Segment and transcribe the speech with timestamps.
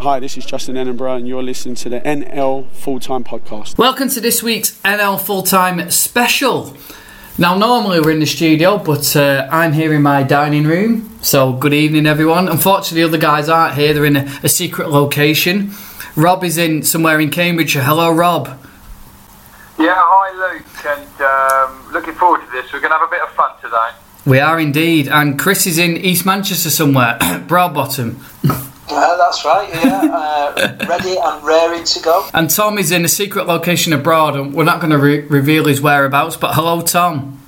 [0.00, 3.76] Hi, this is Justin Edinburgh, and you're listening to the NL Full Time Podcast.
[3.76, 6.74] Welcome to this week's NL Full Time Special.
[7.36, 11.18] Now, normally we're in the studio, but uh, I'm here in my dining room.
[11.20, 12.48] So, good evening, everyone.
[12.48, 15.72] Unfortunately, the other guys aren't here, they're in a, a secret location.
[16.16, 17.82] Rob is in somewhere in Cambridgeshire.
[17.82, 18.46] Hello, Rob.
[19.78, 22.72] Yeah, hi Luke, and um, looking forward to this.
[22.72, 23.90] We're going to have a bit of fun today.
[24.24, 25.08] We are indeed.
[25.08, 28.16] And Chris is in East Manchester somewhere, Broadbottom.
[28.90, 30.00] Uh, that's right, yeah.
[30.20, 32.28] Uh, ready and raring to go.
[32.34, 35.66] And Tom is in a secret location abroad, and we're not going to re- reveal
[35.66, 37.40] his whereabouts, but hello, Tom.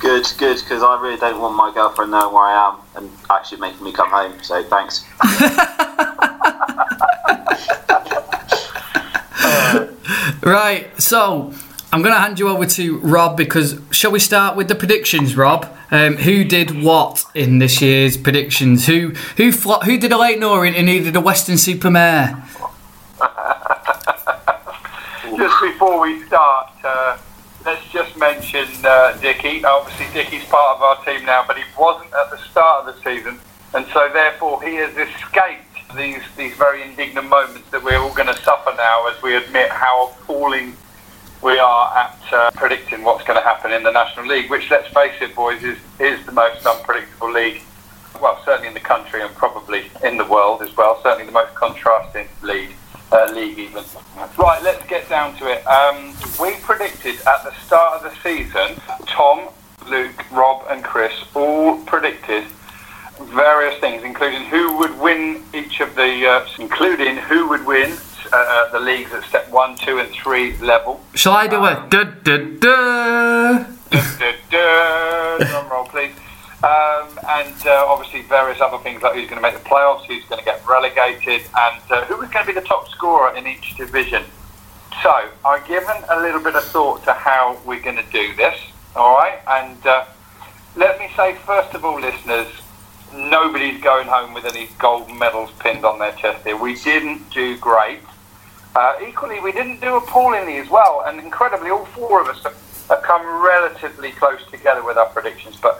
[0.00, 3.60] Good, good, because I really don't want my girlfriend knowing where I am and actually
[3.60, 4.34] making me come home.
[4.42, 5.04] So thanks.
[10.42, 11.52] Right, so
[11.92, 15.36] I'm going to hand you over to Rob because shall we start with the predictions,
[15.36, 15.66] Rob?
[15.90, 18.86] Um, who did what in this year's predictions?
[18.86, 22.44] Who who who did a Leyton Orient and who did a Weston-super-Mare?
[25.36, 27.18] Just before we start, uh,
[27.64, 29.64] let's just mention uh, Dicky.
[29.64, 33.02] Obviously, Dicky's part of our team now, but he wasn't at the start of the
[33.02, 33.40] season,
[33.74, 38.28] and so therefore he has escaped these these very indignant moments that we're all going
[38.28, 40.76] to suffer now as we admit how appalling
[41.42, 44.92] we are at uh, predicting what's going to happen in the National League, which, let's
[44.92, 47.62] face it, boys, is, is the most unpredictable league.
[48.20, 51.00] Well, certainly in the country and probably in the world as well.
[51.02, 52.72] Certainly the most contrasting league,
[53.12, 53.84] uh, league even.
[54.36, 55.66] Right, let's get down to it.
[55.66, 59.48] Um, we predicted at the start of the season, Tom,
[59.88, 62.44] Luke, Rob, and Chris all predicted
[63.18, 67.96] various things, including who would win each of the, uh, including who would win
[68.32, 71.00] uh, the leagues at step one, two, and three level.
[71.14, 71.90] Shall I do it?
[71.90, 73.64] Da, da, da.
[73.90, 75.38] Duh, duh, duh.
[75.44, 76.12] Drum roll, please.
[76.62, 80.24] Um, and uh, obviously various other things like who's going to make the playoffs, who's
[80.24, 83.46] going to get relegated, and uh, who is going to be the top scorer in
[83.46, 84.24] each division.
[85.02, 88.60] So I've given a little bit of thought to how we're going to do this.
[88.94, 90.04] All right, and uh,
[90.76, 92.48] let me say first of all, listeners,
[93.14, 96.56] nobody's going home with any gold medals pinned on their chest here.
[96.56, 98.00] We didn't do great.
[98.74, 102.56] Uh, equally, we didn't do appallingly as well, and incredibly, all four of us have,
[102.88, 105.56] have come relatively close together with our predictions.
[105.56, 105.78] But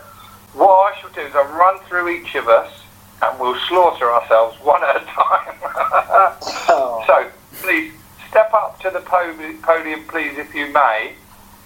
[0.54, 2.72] what I shall do is I'll run through each of us,
[3.22, 5.56] and we'll slaughter ourselves one at a time.
[7.06, 7.28] So,
[7.62, 7.92] please
[8.28, 11.14] step up to the podium, please, if you may,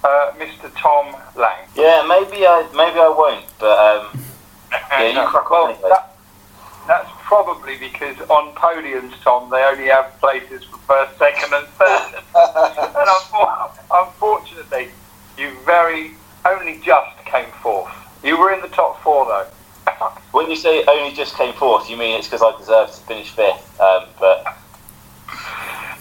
[0.03, 0.73] uh, Mr.
[0.77, 1.69] Tom Lang.
[1.75, 4.25] Yeah, maybe I maybe I won't, but um,
[4.91, 5.91] yeah, you crack well, on anyway.
[5.91, 6.14] that,
[6.87, 12.23] that's probably because on podiums, Tom, they only have places for first, second, and third.
[12.97, 14.89] and unfortunately,
[15.39, 16.13] you very
[16.45, 17.93] only just came fourth.
[18.23, 19.47] You were in the top four, though.
[20.33, 23.31] When you say only just came fourth, you mean it's because I deserve to finish
[23.31, 23.81] fifth.
[23.81, 24.47] Um, but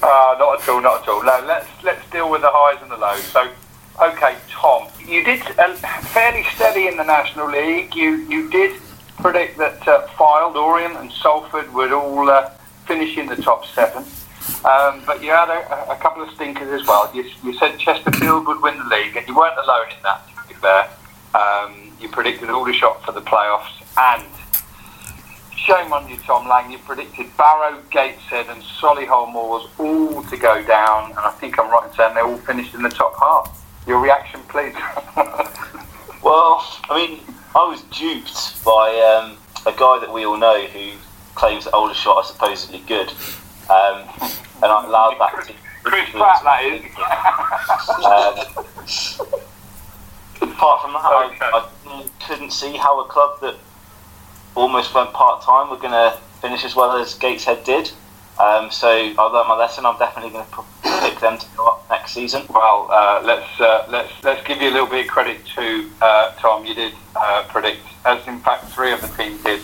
[0.03, 1.23] Uh, not at all, not at all.
[1.23, 3.23] No, let's let's deal with the highs and the lows.
[3.23, 3.49] So,
[4.01, 5.73] okay, Tom, you did uh,
[6.11, 7.95] fairly steady in the National League.
[7.95, 8.73] You you did
[9.17, 12.49] predict that uh, Fylde, Orient, and Salford would all uh,
[12.85, 14.03] finish in the top seven.
[14.65, 17.09] Um, but you had a, a couple of stinkers as well.
[17.13, 20.21] You, you said Chesterfield would win the league, and you weren't alone in that.
[20.27, 20.89] To be fair,
[21.33, 24.25] um, you predicted Aldershot for the playoffs, and
[25.65, 26.69] Shame on you, Tom Lang.
[26.69, 31.71] You predicted Barrow, Gateshead, and Solihull Moors all to go down, and I think I'm
[31.71, 33.63] right in saying they all finished in the top half.
[33.87, 34.73] Your reaction, please.
[36.21, 37.21] well, I mean,
[37.55, 38.89] I was duped by
[39.21, 40.91] um, a guy that we all know who
[41.35, 43.09] claims that Aldershot are supposedly good,
[43.69, 44.07] um,
[44.61, 45.53] and I allowed that to.
[45.83, 46.81] Chris Pratt, that is.
[48.03, 48.35] Um,
[50.49, 51.37] apart from that, Okay.
[51.41, 53.55] I, I couldn't see how a club that
[54.55, 57.91] almost went part time were going to finish as well as Gateshead did.
[58.39, 59.85] Um, so I learned my lesson.
[59.85, 60.63] I'm definitely going to
[61.01, 62.43] pick them to go up next season.
[62.49, 66.31] Well, uh, let's uh, let's let's give you a little bit of credit to uh,
[66.39, 66.65] Tom.
[66.65, 69.61] You did uh, predict, as in fact three of the teams did,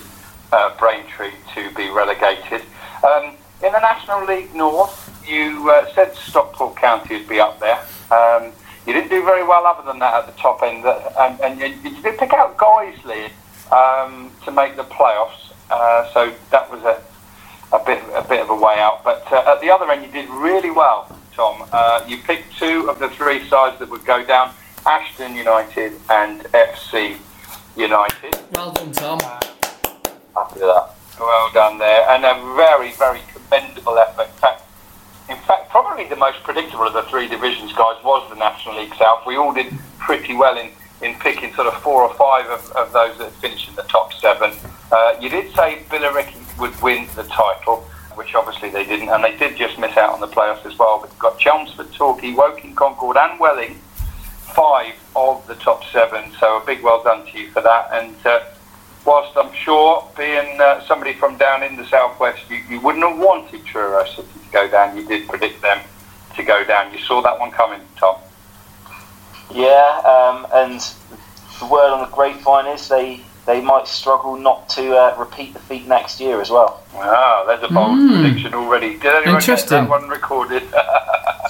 [0.52, 2.62] uh, Braintree to be relegated.
[3.04, 4.96] Um, in the National League North,
[5.28, 7.80] you uh, said Stockport County would be up there.
[8.12, 8.52] Um,
[8.86, 11.90] you didn't do very well other than that at the top end, and, and you,
[11.90, 13.32] you did pick out Guiseley
[13.72, 15.48] um, to make the playoffs.
[16.14, 17.02] So that was a
[17.72, 19.04] a bit a bit of a way out.
[19.04, 21.68] But uh, at the other end, you did really well, Tom.
[21.72, 24.54] Uh, you picked two of the three sides that would go down:
[24.86, 27.18] Ashton United and FC
[27.78, 28.38] United.
[28.54, 29.20] Well done, Tom.
[29.20, 30.96] Happy with that.
[31.20, 34.28] Well done there, and a very very commendable effort.
[34.28, 34.64] In fact,
[35.30, 38.96] in fact, probably the most predictable of the three divisions, guys, was the National League
[38.96, 39.26] South.
[39.28, 40.72] We all did pretty well in.
[41.02, 44.12] In picking sort of four or five of, of those that finished in the top
[44.12, 44.52] seven,
[44.92, 47.78] uh, you did say Billericay would win the title,
[48.16, 51.00] which obviously they didn't, and they did just miss out on the playoffs as well.
[51.00, 53.76] But got Chelmsford, Torquay, Woking, Concord, and Welling,
[54.56, 56.32] five of the top seven.
[56.40, 57.90] So a big well done to you for that.
[57.92, 58.42] And uh,
[59.06, 63.18] whilst I'm sure, being uh, somebody from down in the southwest, you, you wouldn't have
[63.18, 64.98] wanted Truro City to go down.
[64.98, 65.80] You did predict them
[66.36, 66.92] to go down.
[66.94, 68.18] You saw that one coming, Tom.
[69.52, 70.80] Yeah, um, and
[71.60, 75.60] the word on the grapevine is they they might struggle not to uh, repeat the
[75.60, 76.84] feat next year as well.
[76.94, 78.22] Ah, there's a bold Mm.
[78.22, 78.92] prediction already.
[78.94, 79.86] Did anyone get Interesting.
[79.86, 80.64] that one recorded?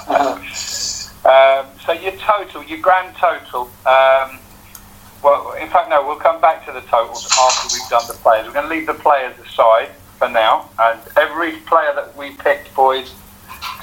[0.08, 3.70] um, so your total, your grand total.
[3.86, 4.40] Um,
[5.22, 6.08] well, in fact, no.
[6.08, 8.48] We'll come back to the totals after we've done the players.
[8.48, 12.74] We're going to leave the players aside for now, and every player that we picked,
[12.74, 13.14] boys,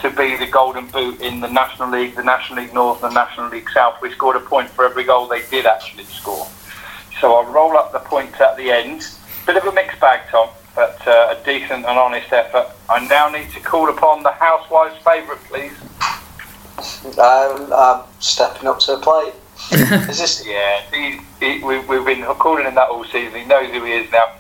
[0.01, 3.25] to be the Golden Boot in the National League, the National League North, and the
[3.25, 6.47] National League South, we scored a point for every goal they did actually score.
[7.21, 9.07] So I'll roll up the points at the end.
[9.47, 12.69] Bit of a mixed bag, Tom, but uh, a decent and honest effort.
[12.91, 15.73] I now need to call upon the housewife's favourite, please.
[17.19, 19.35] I'm, I'm stepping up to the plate.
[20.11, 20.47] Is this?
[20.47, 23.41] Yeah, he, he, we, we've been calling him that all season.
[23.41, 24.33] He knows who he is now.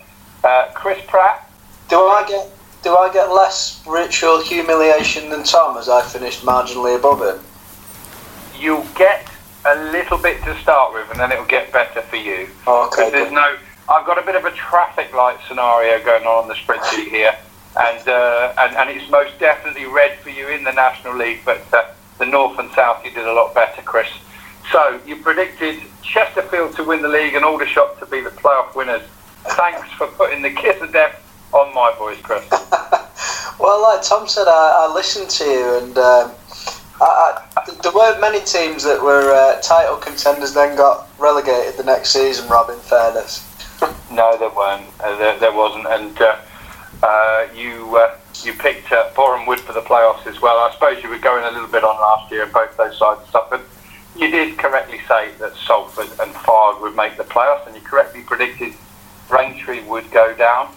[0.44, 1.50] Uh, Chris Pratt.
[1.88, 2.50] Do I get?
[2.82, 7.42] Do I get less ritual humiliation than Tom as I finished marginally above him?
[8.60, 9.26] You'll get
[9.66, 12.48] a little bit to start with, and then it'll get better for you.
[12.66, 13.10] Oh, okay.
[13.10, 13.56] There's no,
[13.88, 17.36] I've got a bit of a traffic light scenario going on on the spreadsheet here,
[17.78, 21.62] and uh, and, and it's most definitely red for you in the National League, but
[21.72, 21.84] uh,
[22.18, 24.08] the North and South you did a lot better, Chris.
[24.72, 29.02] So you predicted Chesterfield to win the league and Aldershot to be the playoff winners.
[29.44, 31.22] Thanks for putting the kiss of death
[31.52, 32.44] on my voice, Chris.
[33.58, 36.30] Well, like Tom said, I, I listened to you, and um,
[37.00, 41.84] I, I, there weren't many teams that were uh, title contenders then got relegated the
[41.84, 42.48] next season.
[42.48, 43.44] Rob, in fairness.
[44.10, 44.86] No, there weren't.
[45.00, 46.38] Uh, there, there wasn't, and uh,
[47.02, 50.58] uh, you uh, you picked uh, Boreham Wood for the playoffs as well.
[50.58, 53.60] I suppose you were going a little bit on last year, both those sides suffered.
[54.16, 58.22] You did correctly say that Salford and Fard would make the playoffs, and you correctly
[58.22, 58.72] predicted
[59.28, 60.68] Braintree would go down.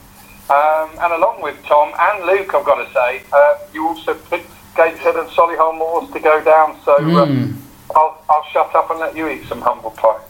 [0.49, 4.51] Um, and along with Tom and Luke, I've got to say, uh, you also picked
[4.79, 6.77] Gateshead and Solihull Moors to go down.
[6.85, 7.53] So uh, Mm.
[7.95, 10.21] I'll, I'll shut up and let you eat some humble pie.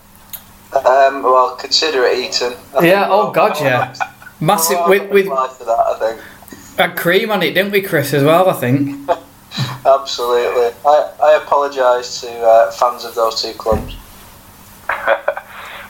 [0.74, 2.54] Um, well, consider it eaten.
[2.78, 3.94] I Yeah, oh we'll- God, yeah.
[4.40, 6.78] Massive we'll with with apply for that, I think.
[6.78, 8.14] had cream on it, didn't we, Chris?
[8.14, 9.10] As well, I think.
[9.86, 10.72] Absolutely.
[10.86, 13.96] I, I apologise to uh, fans of those two clubs.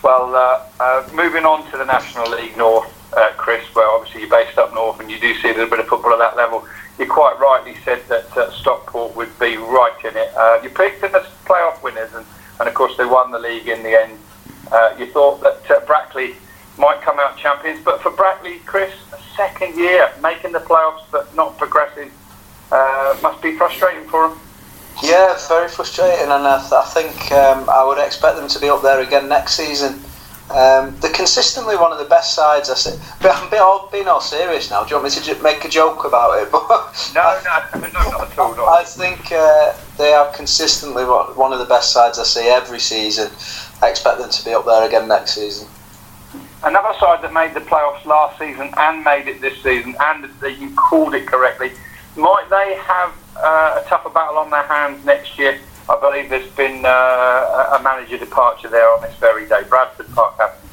[0.01, 4.29] Well, uh, uh, moving on to the National League North, uh, Chris, where obviously you're
[4.29, 6.65] based up north and you do see a little bit of football at that level.
[6.99, 10.35] You quite rightly said that uh, Stockport would be right in it.
[10.35, 12.25] Uh, you picked them as playoff winners, and,
[12.59, 14.19] and of course they won the league in the end.
[14.69, 16.35] Uh, you thought that uh, Brackley
[16.77, 21.33] might come out champions, but for Brackley, Chris, a second year making the playoffs but
[21.35, 22.11] not progressing
[22.71, 24.39] uh, must be frustrating for them.
[25.01, 28.69] Yeah, very frustrating, and I, th- I think um, I would expect them to be
[28.69, 30.01] up there again next season.
[30.51, 32.71] Um, they're consistently one of the best sides.
[32.71, 34.83] I say, but I'm being all, being all serious now.
[34.83, 36.51] Do you want me to make a joke about it?
[36.69, 38.55] But No, no, no, not at all.
[38.55, 42.47] Not I think uh, they are consistently one one of the best sides I see
[42.47, 43.29] every season.
[43.81, 45.67] I expect them to be up there again next season.
[46.63, 50.57] Another side that made the playoffs last season and made it this season, and that
[50.57, 51.71] you called it correctly,
[52.15, 55.59] might they have uh, a tougher battle on their hands next year?
[55.89, 59.63] I believe there's been uh, a manager departure there on this very day.
[59.67, 60.69] Bradford Park captain.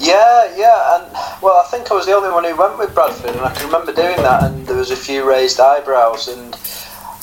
[0.00, 3.30] Yeah, yeah, and well, I think I was the only one who went with Bradford,
[3.30, 6.58] and I can remember doing that, and there was a few raised eyebrows, and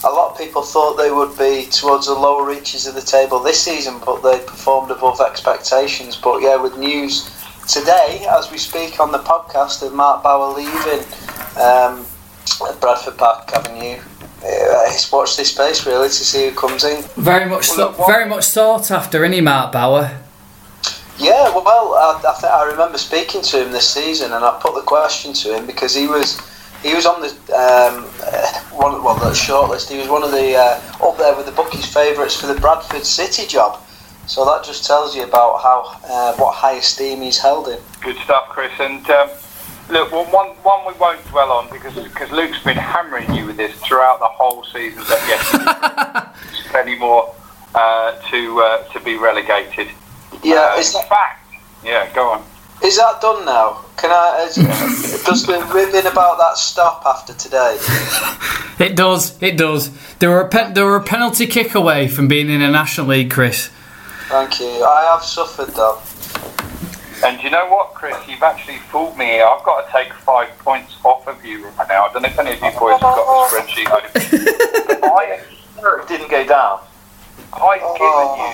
[0.06, 3.40] a lot of people thought they would be towards the lower reaches of the table
[3.40, 6.16] this season, but they performed above expectations.
[6.16, 7.32] But yeah, with news
[7.68, 11.06] today, as we speak on the podcast, of Mark Bower leaving
[11.60, 12.06] um,
[12.80, 14.02] Bradford Park Avenue,
[14.44, 17.04] uh, it's watch this space really to see who comes in.
[17.16, 20.22] Very much, Well, so, very much sought after, any Mark Bower.
[21.18, 24.76] Yeah, well, I, I, th- I remember speaking to him this season, and I put
[24.76, 26.40] the question to him because he was
[26.84, 29.90] he was on the um, uh, one well the shortlist.
[29.90, 33.06] He was one of the uh, up there with the bookies' favourites for the Bradford
[33.06, 33.82] City job.
[34.28, 37.80] So that just tells you about how uh, what high esteem he's held in.
[38.02, 38.72] Good stuff, Chris.
[38.80, 39.30] And um,
[39.90, 43.58] look, well, one one we won't dwell on because because Luke's been hammering you with
[43.58, 45.04] this throughout the whole season.
[45.04, 47.34] That yes, plenty more
[47.74, 49.88] uh, to uh, to be relegated.
[50.44, 51.46] Yeah, Uh, is that fact,
[51.84, 52.44] yeah, go on.
[52.84, 53.86] is that done now?
[53.98, 54.46] Can I?
[54.50, 54.56] Is,
[55.26, 57.78] does the ribbon about that stop after today?
[58.78, 59.90] It does, it does.
[60.18, 63.08] There were a pen, they were a penalty kick away from being in a National
[63.08, 63.70] League, Chris.
[64.28, 64.84] Thank you.
[64.84, 66.02] I have suffered though.
[67.26, 68.16] And you know what, Chris?
[68.28, 69.42] You've actually fooled me.
[69.42, 72.06] I've got to take five points off of you right now.
[72.06, 75.04] I don't know if any of you boys have got the spreadsheet open.
[75.04, 75.40] I,
[76.02, 76.82] It didn't go down.
[77.54, 78.54] I've given you.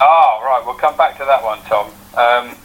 [0.00, 0.62] Oh, right.
[0.64, 1.86] We'll come back to that one, Tom.
[2.16, 2.56] Um,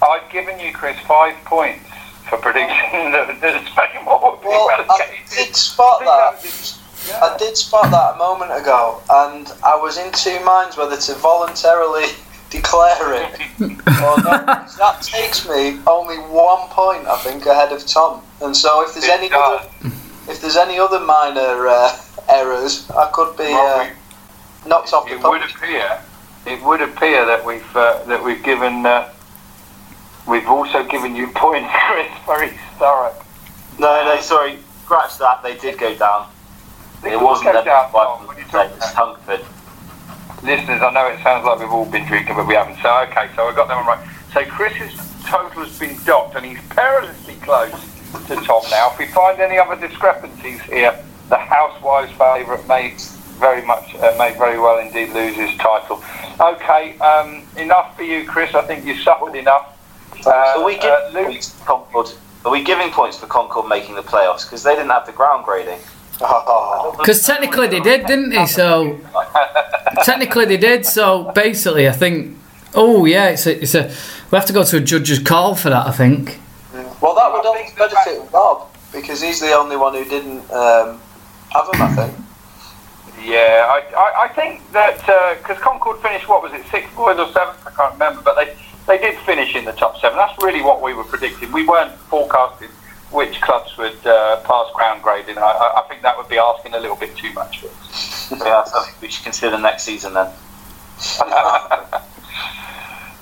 [0.00, 1.88] I've given you, Chris, five points
[2.30, 6.40] for predicting that that Spain will be Well, I did spot that.
[6.42, 6.78] was-
[7.20, 11.14] I did spot that a moment ago, and I was in two minds whether to
[11.14, 12.04] voluntarily
[12.52, 14.68] declare it or not.
[14.78, 18.22] that takes me only one point, I think, ahead of Tom.
[18.42, 19.66] And so, if there's It any does.
[19.82, 19.92] other,
[20.28, 21.96] if there's any other minor uh,
[22.28, 26.00] errors, I could be Well, uh, knocked off the it would appear
[26.46, 29.08] it would appear that we've uh, that we've given uh,
[30.28, 33.14] we've also given you points, Chris, for East Thurrock.
[33.78, 34.58] No, no, sorry.
[34.84, 35.42] Scratch that.
[35.42, 36.28] They did go down.
[37.02, 37.64] They It wasn't go them.
[37.64, 39.46] down, by Tom, when you talk It's about- Hungerford.
[40.42, 42.82] Listeners, I know it sounds like we've all been drinking, but we haven't.
[42.82, 44.04] So okay, so I got them right.
[44.32, 44.92] So Chris's
[45.24, 47.70] total has been docked, and he's perilously close
[48.26, 48.90] to Tom now.
[48.92, 52.96] If we find any other discrepancies here, the housewives' favourite may
[53.38, 56.02] very much uh, may very well indeed lose his title.
[56.40, 58.52] Okay, um, enough for you, Chris.
[58.54, 59.78] I think you suffered enough.
[60.26, 62.08] Uh, Are we giving uh, Luke, points for Concord?
[62.44, 65.44] Are we giving points for Concord making the playoffs because they didn't have the ground
[65.44, 65.78] grading?
[66.98, 68.46] Because technically they did, didn't they?
[68.46, 69.00] So
[70.04, 70.86] technically they did.
[70.86, 72.38] So basically, I think.
[72.74, 73.92] Oh yeah, it's a, it's a.
[74.30, 75.86] We have to go to a judge's call for that.
[75.86, 76.38] I think.
[77.02, 80.04] well, that would only think the fact- benefit Rob because he's the only one who
[80.04, 81.00] didn't um,
[81.50, 81.82] have him.
[81.82, 82.18] I think.
[83.24, 84.98] Yeah, I, I, I think that
[85.38, 87.64] because Concord finished, what was it, sixth boys or seventh?
[87.66, 88.56] I can't remember, but they,
[88.88, 90.16] they did finish in the top seven.
[90.18, 91.52] That's really what we were predicting.
[91.52, 92.68] We weren't forecasting
[93.12, 95.38] which clubs would uh, pass ground grading.
[95.38, 98.32] I, I, I think that would be asking a little bit too much for us.
[98.44, 100.32] yeah, so we should consider next season then.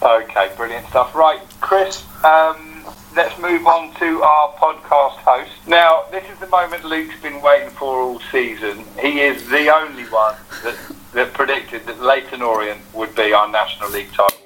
[0.02, 1.14] Okay, brilliant stuff.
[1.14, 5.50] Right, Chris, um, let's move on to our podcast host.
[5.66, 8.87] Now, this is the moment Luke's been waiting for all season.
[8.99, 10.78] He is the only one that,
[11.12, 14.38] that predicted that Leyton Orient would be our National League title.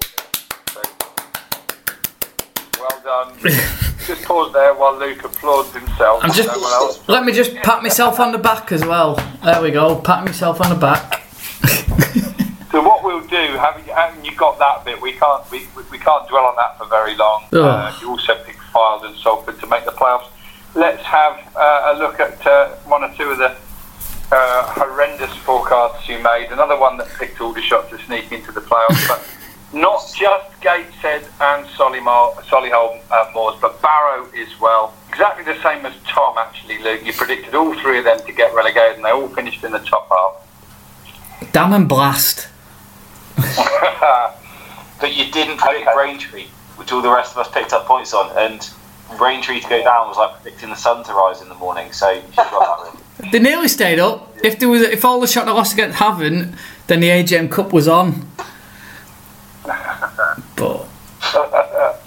[0.73, 0.83] So,
[2.81, 3.79] well done.
[4.07, 6.23] just pause there while Luke applauds himself.
[6.23, 7.09] I'm just-.
[7.09, 9.17] Let me just pat myself on the back as well.
[9.45, 10.01] There we go.
[10.01, 11.23] Pat myself on the back.
[12.75, 16.29] So what we'll do, having, having you got that bit, we can't we, we, can't
[16.29, 17.45] dwell on that for very long.
[17.53, 17.61] Ugh.
[17.61, 20.27] Uh, you also picked Fylde and Salford to make the playoffs.
[20.75, 23.57] Let's have uh, a look at uh, one or two of the
[24.33, 26.49] uh, horrendous forecasts you made.
[26.51, 29.25] Another one that picked Aldershot to sneak into the playoffs, but
[29.75, 34.95] not just Gateshead and Solymar, Solihull uh, Moors, but Barrow as well.
[35.09, 37.05] Exactly the same as Tom, actually, Luke.
[37.05, 39.79] You predicted all three of them to get relegated, and they all finished in the
[39.81, 41.53] top half.
[41.53, 42.49] Damn and blast.
[45.01, 45.95] But you didn't predict Okay.
[45.95, 48.67] Braintree, which all the rest of us picked up points on, and
[49.19, 51.93] Braintree to go down was like predicting the sun to rise in the morning.
[51.93, 53.01] So you should have got that wrong.
[53.33, 54.35] They nearly stayed up.
[54.43, 58.27] If there was, if Aldershot I lost against Havant, then the AGM Cup was on.
[59.65, 60.87] But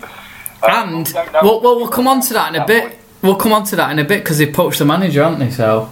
[0.67, 1.39] and know.
[1.41, 2.97] we'll, we'll, we'll come on to that in a bit.
[3.21, 5.49] We'll come on to that in a bit because they poached the manager, aren't they?
[5.51, 5.91] So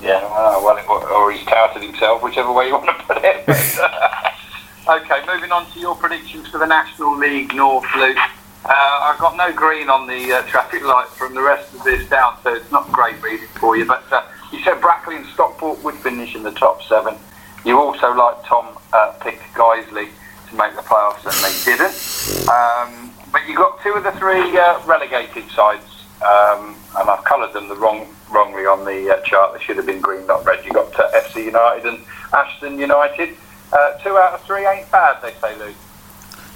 [0.00, 0.20] Yeah.
[0.22, 0.78] Ah, well,
[1.12, 3.48] or he's touted himself, whichever way you want to put it.
[4.88, 8.16] okay, moving on to your predictions for the National League North, Luke.
[8.64, 8.70] Uh,
[9.02, 12.36] I've got no green on the uh, traffic light from the rest of this down,
[12.42, 13.84] so it's not great reading for you.
[13.86, 17.16] But uh, you said Brackley and Stockport would finish in the top seven.
[17.64, 20.10] You also, like Tom, uh, picked Guiseley
[20.50, 22.48] to make the playoffs, and they didn't.
[22.48, 27.52] Um, but you got two of the three uh, relegated sides, um, and I've coloured
[27.52, 29.54] them the wrong wrongly on the uh, chart.
[29.54, 30.64] They should have been green, not red.
[30.64, 33.36] You got uh, FC United and Ashton United.
[33.72, 35.74] Uh, two out of three ain't bad, they say, Luke.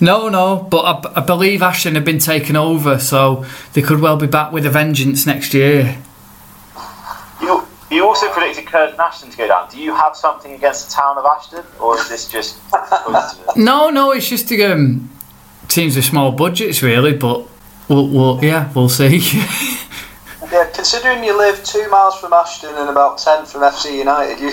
[0.01, 0.67] no, no.
[0.71, 3.45] But I believe Ashton have been taken over, so
[3.75, 5.99] they could well be back with a vengeance next year.
[7.93, 9.69] You, you also predicted Curzon Ashton to go down.
[9.71, 12.59] Do you have something against the town of Ashton, or is this just?
[13.57, 14.13] No, no.
[14.13, 15.11] It's just um,
[15.69, 17.13] teams with small budgets, really.
[17.13, 17.47] But
[17.89, 19.21] we'll, we'll yeah, we'll see.
[20.51, 24.51] Yeah, considering you live two miles from Ashton and about ten from FC United, you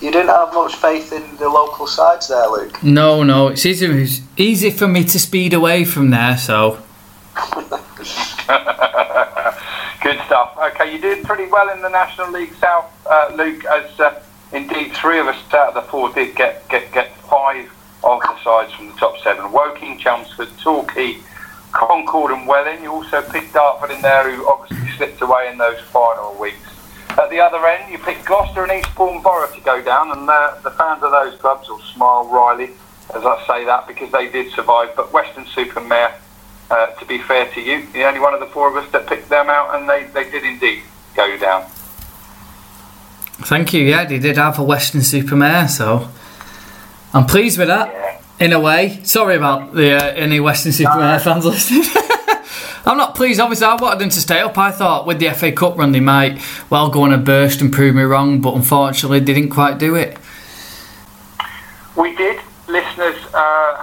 [0.00, 2.80] you didn't have much faith in the local sides there, Luke.
[2.84, 3.48] no, no.
[3.48, 3.86] It's easy.
[3.86, 6.38] It's easy for me to speed away from there.
[6.38, 6.78] So
[10.02, 10.56] Good stuff.
[10.58, 14.92] Okay, you did pretty well in the National League South, uh, Luke, as uh, indeed
[14.92, 17.70] three of us out of the four did get, get, get five
[18.02, 19.52] of the sides from the top seven.
[19.52, 21.18] Woking, Chelmsford, Torquay,
[21.72, 22.82] Concord and Welling.
[22.82, 26.56] You also picked Dartford in there, who obviously slipped away in those final weeks.
[27.10, 30.58] At the other end, you picked Gloucester and Eastbourne Borough to go down, and uh,
[30.62, 32.70] the fans of those clubs will smile wryly
[33.14, 34.94] as I say that because they did survive.
[34.96, 36.14] But Weston-super-Mare,
[36.70, 39.06] uh, to be fair to you, the only one of the four of us that
[39.06, 40.82] picked them out, and they, they did indeed
[41.14, 41.64] go down.
[43.42, 43.82] Thank you.
[43.84, 46.08] Yeah, they did have a Weston-super-Mare, so
[47.12, 47.88] I'm pleased with that.
[47.92, 48.20] Yeah.
[48.44, 51.84] In a way, sorry about the uh, any Weston-super-Mare fans listening.
[52.86, 53.40] I'm not pleased.
[53.40, 54.56] Obviously, I wanted them to stay up.
[54.56, 57.72] I thought with the FA Cup run, they might well go on a burst and
[57.72, 60.16] prove me wrong, but unfortunately, they didn't quite do it.
[61.96, 63.76] We did, listeners, uh,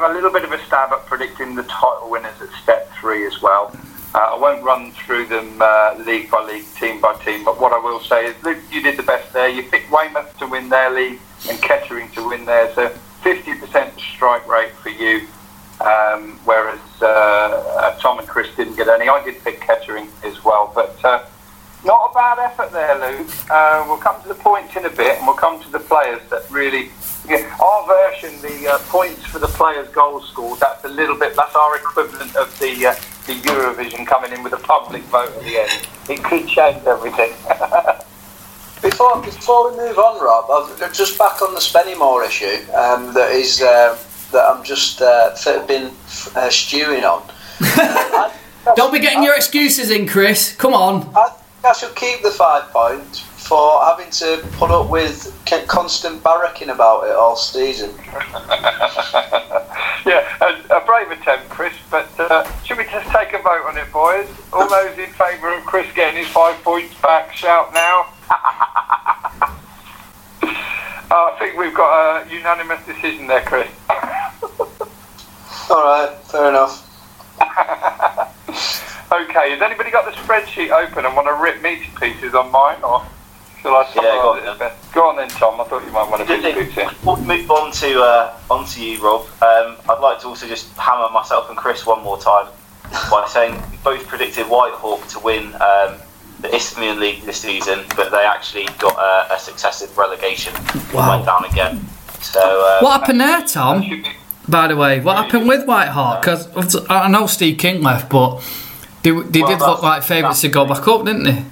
[0.00, 3.26] have a little bit of a stab at predicting the title winners at step three
[3.26, 3.70] as well.
[4.14, 7.72] Uh, I won't run through them uh, league by league, team by team, but what
[7.72, 9.48] I will say is, Luke, you did the best there.
[9.48, 12.74] You picked Weymouth to win their league and Kettering to win theirs.
[12.74, 12.88] So
[13.22, 15.26] 50% strike rate for you,
[15.82, 19.06] um, whereas uh, uh, Tom and Chris didn't get any.
[19.06, 21.26] I did pick Kettering as well, but uh,
[21.84, 23.28] not a bad effort there, Luke.
[23.50, 26.20] Uh, we'll come to the points in a bit, and we'll come to the players
[26.30, 26.90] that really.
[27.28, 31.36] Yeah, our version, the uh, points for the players' goals scored, that's a little bit.
[31.36, 32.94] That's our equivalent of the uh,
[33.26, 35.88] the Eurovision coming in with a public vote at the end.
[36.08, 37.32] It could change everything.
[38.82, 43.30] Before before we move on, Rob, I've just back on the Spennymoor issue um, that
[43.30, 43.98] is uh,
[44.32, 45.92] that I'm just uh, th- been
[46.34, 47.22] uh, stewing on.
[47.60, 48.32] I,
[48.76, 50.56] Don't be getting your excuses in, Chris.
[50.56, 51.12] Come on.
[51.14, 55.36] I think I should keep the five points for having to put up with
[55.66, 57.90] constant barracking about it all season.
[60.06, 61.74] yeah, a, a brave attempt, Chris.
[61.90, 64.28] But uh, should we just take a vote on it, boys?
[64.52, 68.06] All those in favour of Chris getting his five points back, shout now.
[71.12, 73.68] I think we've got a unanimous decision there, Chris.
[75.70, 76.86] All right, fair enough.
[79.12, 82.50] Okay, has anybody got the spreadsheet open and want to rip me to pieces on
[82.50, 83.04] mine, or
[83.62, 83.90] shall I?
[83.94, 84.72] Yeah, go on it then.
[84.92, 85.60] Go on then, Tom.
[85.60, 86.64] I thought you might want to Good put thing.
[86.64, 86.88] boots in.
[86.88, 90.46] Before we move on to uh, on to you, Rob, um, I'd like to also
[90.46, 92.46] just hammer myself and Chris one more time
[93.10, 95.94] by saying we both predicted Whitehawk to win um,
[96.40, 101.10] the Isthmian League this season, but they actually got a, a successive relegation and Wow.
[101.16, 101.84] went down again.
[102.20, 104.04] So uh, What happened there, Tom?
[104.48, 106.20] By the way, what happened with Whitehawk?
[106.22, 108.40] Because I know Steve King left, but
[109.02, 111.44] they, they Well, did look like favourites to go back up, didn't they?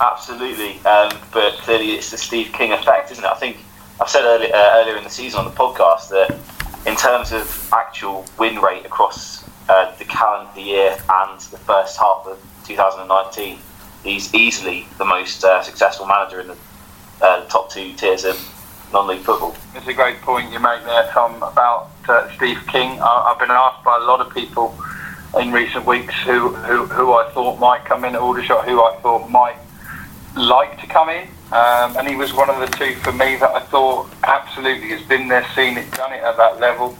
[0.00, 3.30] Absolutely, um, but clearly it's the Steve King effect, isn't it?
[3.30, 3.58] I think
[4.00, 6.38] I've said earlier, uh, earlier in the season on the podcast that
[6.86, 12.26] in terms of actual win rate across uh, the calendar year and the first half
[12.26, 13.58] of 2019,
[14.04, 16.56] he's easily the most uh, successful manager in the
[17.22, 18.36] uh, top two tiers of
[18.92, 19.56] non-league football.
[19.74, 23.00] It's a great point you make there, Tom, about uh, Steve King.
[23.00, 24.78] I, I've been asked by a lot of people
[25.40, 28.96] in recent weeks who, who, who I thought might come in at Aldershot, who I
[29.02, 29.56] thought might
[30.36, 31.28] like to come in.
[31.52, 35.02] Um, and he was one of the two for me that I thought absolutely has
[35.02, 36.96] been there, seen it, done it at that level.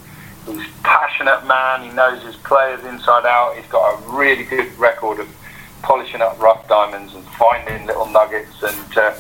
[0.47, 1.83] He's a passionate man.
[1.83, 3.57] He knows his players inside out.
[3.57, 5.29] He's got a really good record of
[5.83, 8.63] polishing up rough diamonds and finding little nuggets.
[8.63, 9.15] And uh,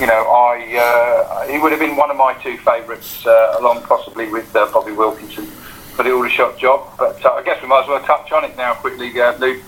[0.00, 3.82] you know, I uh, he would have been one of my two favourites, uh, along
[3.82, 5.50] possibly with uh, Bobby Wilkinson
[5.92, 6.88] for the Aldershot job.
[6.98, 9.62] But uh, I guess we might as well touch on it now quickly, uh, Luke.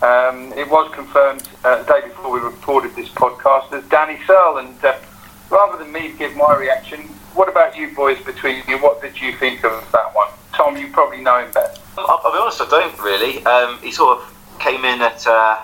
[0.00, 4.58] Um, it was confirmed uh, the day before we recorded this podcast as Danny Searle,
[4.58, 4.96] and uh,
[5.50, 7.00] rather than me give my reaction,
[7.34, 8.78] what about you boys between you?
[8.78, 10.28] What did you think of that one?
[10.52, 11.80] Tom, you probably know him better.
[11.96, 13.44] I'll, I'll be honest, I don't really.
[13.44, 15.58] Um, he sort of came in at uh,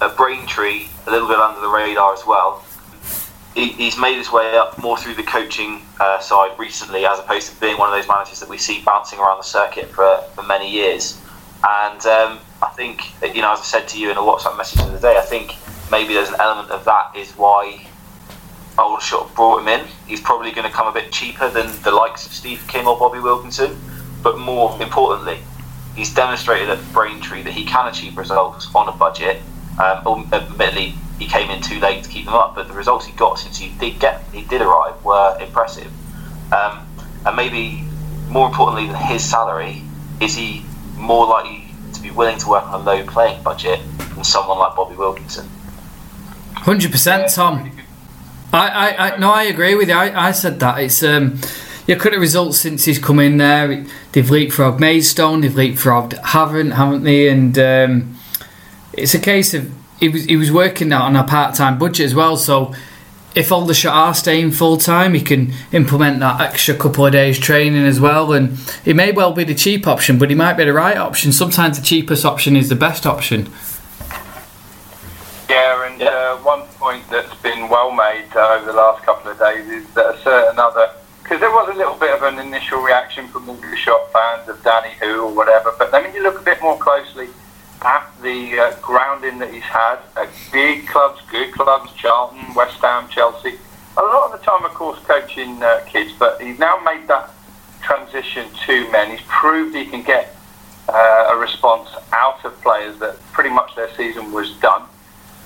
[0.00, 2.64] a Braintree a little bit under the radar as well.
[3.58, 7.52] He, he's made his way up more through the coaching uh, side recently, as opposed
[7.52, 10.44] to being one of those managers that we see bouncing around the circuit for, for
[10.44, 11.20] many years.
[11.68, 13.02] And um, I think,
[13.34, 15.22] you know, as I said to you in a WhatsApp message the other day, I
[15.22, 15.56] think
[15.90, 17.84] maybe there's an element of that is why
[18.78, 19.88] Aldershot brought him in.
[20.06, 22.96] He's probably going to come a bit cheaper than the likes of Steve King or
[22.96, 23.76] Bobby Wilkinson,
[24.22, 25.40] but more importantly,
[25.96, 29.42] he's demonstrated at Braintree that he can achieve results on a budget.
[29.78, 33.12] Um, admittedly, he came in too late to keep them up, but the results he
[33.12, 35.90] got since he did get he did arrive were impressive.
[36.52, 36.86] Um,
[37.26, 37.84] and maybe
[38.28, 39.82] more importantly than his salary,
[40.20, 40.64] is he
[40.96, 43.80] more likely to be willing to work on a low playing budget
[44.14, 45.48] than someone like Bobby Wilkinson?
[46.54, 47.70] Hundred percent, Tom.
[48.52, 49.94] I, I, I, no, I agree with you.
[49.94, 51.38] I, I said that it's um,
[51.86, 53.84] you look at the results since he's come in there.
[54.12, 57.28] They've leapfrogged Maidstone, they've leapfrogged Havant, haven't they?
[57.28, 58.17] And um,
[58.98, 62.14] it's a case of he was he was working on a part time budget as
[62.14, 62.36] well.
[62.36, 62.74] So
[63.34, 67.84] if Aldershot are staying full time, he can implement that extra couple of days training
[67.84, 68.32] as well.
[68.32, 71.32] And it may well be the cheap option, but he might be the right option.
[71.32, 73.50] Sometimes the cheapest option is the best option.
[75.48, 76.02] Yeah, and.
[76.02, 79.86] Uh, one point that's been well made uh, over the last couple of days is
[79.94, 80.90] that a certain other
[81.22, 84.94] because there was a little bit of an initial reaction from Aldershot fans of Danny
[85.00, 85.74] Who or whatever.
[85.78, 87.28] But then when you look a bit more closely
[87.82, 93.08] at the uh, grounding that he's had at big clubs, good clubs, Charlton, West Ham,
[93.08, 93.54] Chelsea,
[93.96, 97.30] a lot of the time, of course, coaching uh, kids, but he's now made that
[97.82, 99.10] transition to men.
[99.10, 100.36] He's proved he can get
[100.88, 104.82] uh, a response out of players that pretty much their season was done.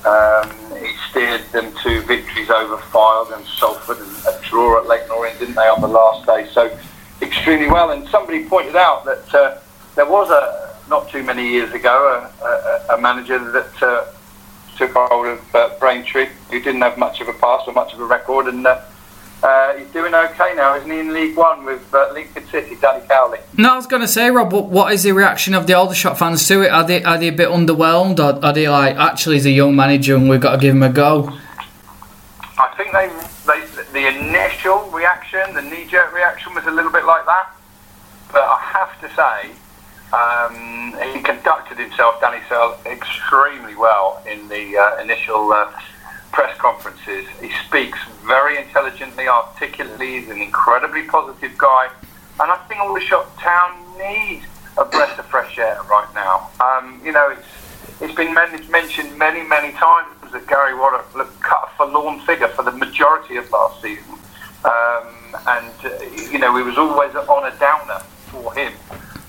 [0.04, 5.10] Um, he steered them to victories over Fylde and Salford and a draw at Leyton
[5.10, 6.48] Orient, didn't they, on the last day?
[6.52, 6.76] So
[7.20, 7.90] extremely well.
[7.90, 9.58] And somebody pointed out that uh,
[9.94, 14.05] there was a not too many years ago a, a, a manager that uh,
[14.76, 18.00] took hold of uh, Braintree, who didn't have much of a past or much of
[18.00, 18.78] a record, and uh,
[19.42, 23.07] uh, he's doing okay now, isn't he, in League One with uh, Lincoln City, Danny
[23.09, 23.38] Cowley?
[23.57, 26.46] No, I was going to say, Rob, what is the reaction of the Aldershot fans
[26.48, 26.70] to it?
[26.70, 29.74] Are they are they a bit underwhelmed, or are they like, actually, he's a young
[29.74, 31.38] manager and we've got to give him a go?
[32.59, 33.09] I think they,
[33.48, 33.61] they
[33.92, 37.46] the initial reaction, the knee jerk reaction, was a little bit like that.
[38.31, 39.62] But I have to say,
[40.12, 45.53] um, he conducted himself, Danny Searle, extremely well in the uh, initial.
[45.53, 45.72] Uh,
[46.33, 47.27] press conferences.
[47.40, 50.20] He speaks very intelligently, articulately.
[50.20, 51.90] He's an incredibly positive guy,
[52.40, 54.46] and I think Aldershot Town needs
[54.79, 56.51] a breath of fresh air right now.
[56.61, 57.46] Um, you know, it's
[58.01, 62.64] it's been mentioned many, many times that Gary Waddock looked cut a forlorn figure for
[62.64, 64.14] the majority of last season,
[64.64, 67.98] um, and uh, you know, he was always on a downer
[68.31, 68.72] for him.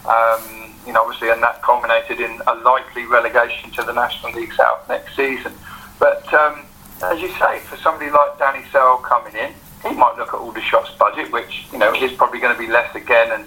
[0.06, 4.54] Um, you know, obviously, and that culminated in a likely relegation to the National League
[4.54, 5.54] South next season.
[6.00, 6.66] But um,
[7.02, 9.54] as you say, for somebody like Danny Searle coming in,
[9.88, 12.94] he might look at Aldershot's budget, which you know is probably going to be less
[12.96, 13.46] again, and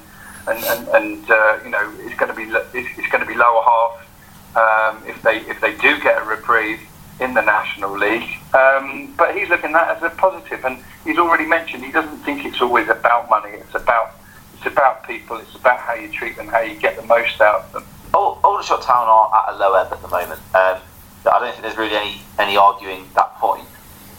[0.48, 2.44] and and, and uh, you know it's going to be
[2.78, 4.06] it's going to be lower half
[4.56, 6.80] um, if they if they do get a reprieve
[7.20, 8.28] in the National League.
[8.54, 12.18] Um, but he's looking at that as a positive, and he's already mentioned he doesn't
[12.18, 13.50] think it's always about money.
[13.50, 14.14] It's about
[14.66, 15.36] it's about people.
[15.36, 17.84] It's about how you treat them, how you get the most out of them.
[18.12, 20.40] All, Aldershot Town are at a low ebb at the moment.
[20.54, 20.80] Um,
[21.24, 23.66] I don't think there's really any, any arguing that point.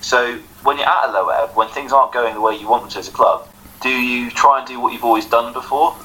[0.01, 2.83] So when you're at a low ebb, when things aren't going the way you want
[2.83, 3.47] them to as a club,
[3.81, 5.95] do you try and do what you've always done before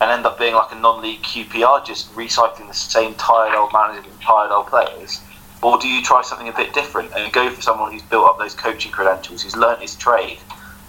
[0.00, 4.10] and end up being like a non-league QPR, just recycling the same tired old managers
[4.10, 5.20] and tired old players?
[5.62, 8.38] Or do you try something a bit different and go for someone who's built up
[8.38, 10.38] those coaching credentials, who's learnt his trade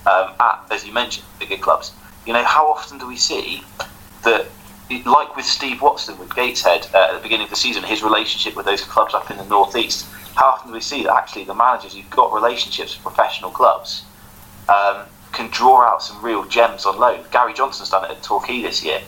[0.07, 1.91] um, at, as you mentioned, bigger clubs?
[2.25, 3.63] You know, how often do we see
[4.23, 4.47] that
[5.05, 8.55] like with Steve Watson with Gateshead uh, at the beginning of the season, his relationship
[8.55, 10.05] with those clubs up in the northeast.
[10.35, 14.03] How often do we see that actually the managers who've got relationships with professional clubs
[14.67, 17.23] um, can draw out some real gems on loan?
[17.31, 19.01] Gary Johnson's done it at Torquay this year.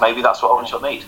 [0.00, 1.04] Maybe that's what Aldershot need.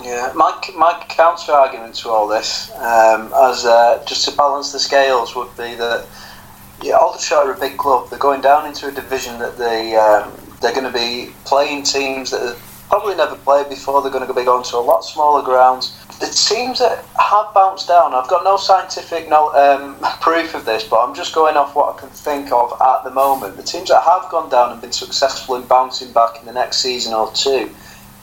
[0.00, 4.78] Yeah, my, my counter argument to all this, um, as uh, just to balance the
[4.78, 6.06] scales, would be that
[6.82, 8.08] yeah, Aldershot are a big club.
[8.08, 12.30] They're going down into a division that they um, they're going to be playing teams
[12.30, 14.00] that have probably never played before.
[14.00, 15.98] They're going to be going to a lot smaller grounds.
[16.20, 20.84] The teams that have bounced down, I've got no scientific no, um, proof of this,
[20.84, 23.56] but I'm just going off what I can think of at the moment.
[23.56, 26.78] The teams that have gone down and been successful in bouncing back in the next
[26.78, 27.70] season or two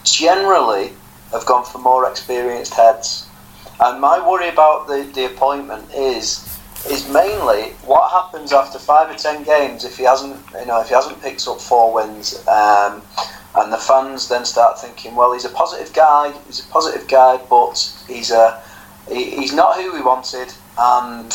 [0.04, 0.94] generally
[1.32, 3.28] have gone for more experienced heads.
[3.82, 6.49] And my worry about the, the appointment is
[6.90, 10.88] is mainly what happens after five or ten games if he hasn't you know if
[10.88, 12.46] he hasn't picked up four wins.
[12.48, 13.02] Um,
[13.56, 17.38] and the fans then start thinking, well, he's a positive guy, he's a positive guy,
[17.50, 18.62] but he's a
[19.12, 21.34] he's not who we wanted, and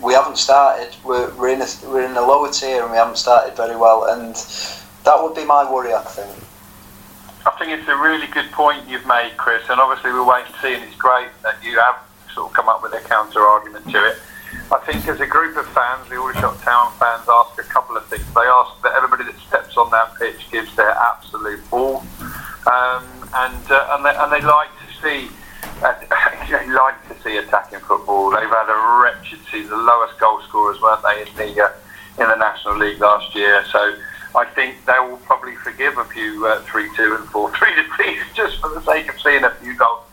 [0.00, 0.94] we haven't started.
[1.04, 4.04] We're, we're in a we're in a lower tier, and we haven't started very well,
[4.04, 4.34] and
[5.04, 6.30] that would be my worry, I think.
[7.46, 10.58] I think it's a really good point you've made, Chris, and obviously we're waiting to
[10.60, 11.96] see, and it's great that you have
[12.32, 14.18] sort of come up with a counter argument to it.
[14.72, 18.06] I think as a group of fans, the Aldershot Town fans ask a couple of
[18.06, 18.24] things.
[18.34, 21.98] They ask that everybody that steps on that pitch gives their absolute all,
[22.66, 25.28] um, and uh, and, they, and they like to see.
[25.82, 25.94] Uh,
[26.48, 28.30] they like to see attacking football.
[28.30, 32.28] They've had a wretched season, the lowest goal scorers, weren't they, in the uh, in
[32.28, 33.64] the National League last year?
[33.70, 33.96] So
[34.34, 38.70] I think they will probably forgive a few uh, three-two and four-three defeats just for
[38.70, 40.04] the sake of seeing a few goals.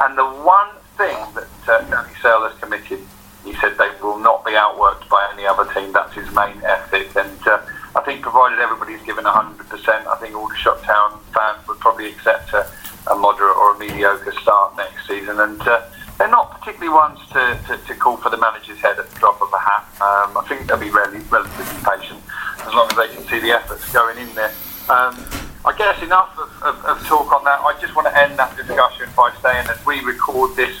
[0.00, 3.00] And the one thing that uh, Danny Searle has committed
[3.44, 5.92] he said they will not be outworked by any other team.
[5.92, 7.14] That's his main ethic.
[7.16, 7.62] And uh,
[7.96, 12.70] I think, provided everybody's given 100%, I think Aldershot Town fans would probably accept a,
[13.10, 15.40] a moderate or a mediocre start next season.
[15.40, 15.82] And uh,
[16.18, 19.40] they're not particularly ones to, to, to, call for the manager's head at the drop
[19.40, 19.88] of a hat.
[20.00, 22.20] Um, I think they'll be really, relatively patient
[22.60, 24.52] as long as they can see the efforts going in there.
[24.90, 25.16] Um,
[25.64, 27.60] I guess enough of, of, of talk on that.
[27.60, 30.76] I just want to end that discussion by saying that we record this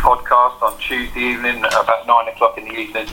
[0.00, 3.06] podcast on Tuesday evening about nine o'clock in the evening.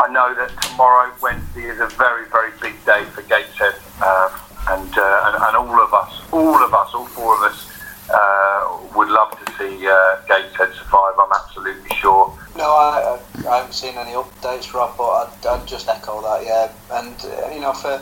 [0.00, 4.28] I know that tomorrow, Wednesday, is a very, very big day for Gateshead uh,
[4.68, 7.70] and, uh, and, and all of us, all four of us,
[8.10, 11.14] uh, would love to see uh, Gateshead survive.
[11.18, 12.36] I'm absolutely sure.
[12.56, 16.44] No, I, I, I haven't seen any updates, Rob, but I'd, I'd just echo that,
[16.44, 16.72] yeah.
[16.92, 17.98] And, uh, you know, for,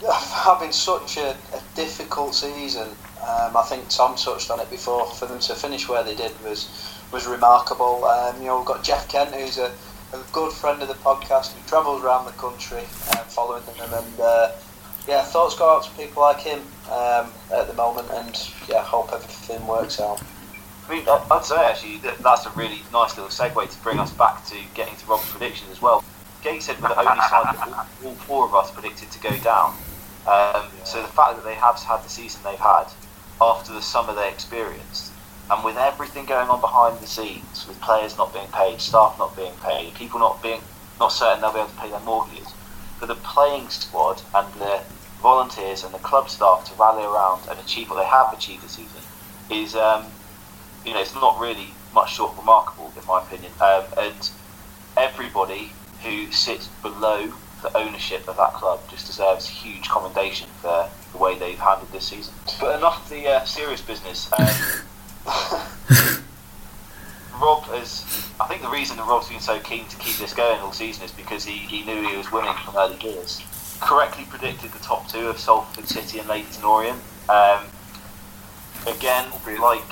[0.00, 2.88] for having such a, a difficult season,
[3.20, 6.32] um, I think Tom touched on it before, for them to finish where they did
[6.42, 8.04] was was remarkable.
[8.04, 9.72] Um, you know, we've got Jeff Kent, who's a,
[10.12, 14.20] a good friend of the podcast, who travels around the country um, following them, and
[14.20, 14.52] uh,
[15.06, 19.12] yeah, thoughts go out to people like him um, at the moment, and yeah, hope
[19.12, 20.22] everything works out.
[20.88, 24.12] I mean, I'd say actually that that's a really nice little segue to bring us
[24.12, 26.02] back to getting to Rob's prediction as well.
[26.42, 29.76] Gateshead were the only side that all, all four of us predicted to go down.
[30.26, 32.86] Um, so the fact that they have had the season they've had
[33.40, 35.12] after the summer they experienced,
[35.50, 39.34] and with everything going on behind the scenes, with players not being paid, staff not
[39.36, 40.60] being paid, people not being
[41.00, 42.48] not certain they'll be able to pay their mortgages,
[42.98, 44.80] for the playing squad and the
[45.22, 48.72] volunteers and the club staff to rally around and achieve what they have achieved this
[48.72, 49.02] season
[49.50, 50.06] is, um,
[50.84, 53.52] you know, it's not really much short of remarkable in my opinion.
[53.60, 54.30] Um, and
[54.96, 55.72] everybody
[56.04, 57.32] who sits below
[57.62, 62.06] the ownership of that club just deserves huge commendation for the way they've handled this
[62.06, 62.34] season.
[62.60, 64.30] But enough of the uh, serious business.
[64.38, 64.82] Um,
[67.40, 68.04] Rob has,
[68.40, 71.04] I think the reason that Rob's been so keen to keep this going all season
[71.04, 73.42] is because he, he knew he was winning from early years.
[73.80, 76.98] Correctly predicted the top two of Salford City and Leyton Orient.
[77.28, 77.64] Um,
[78.86, 79.82] again, like,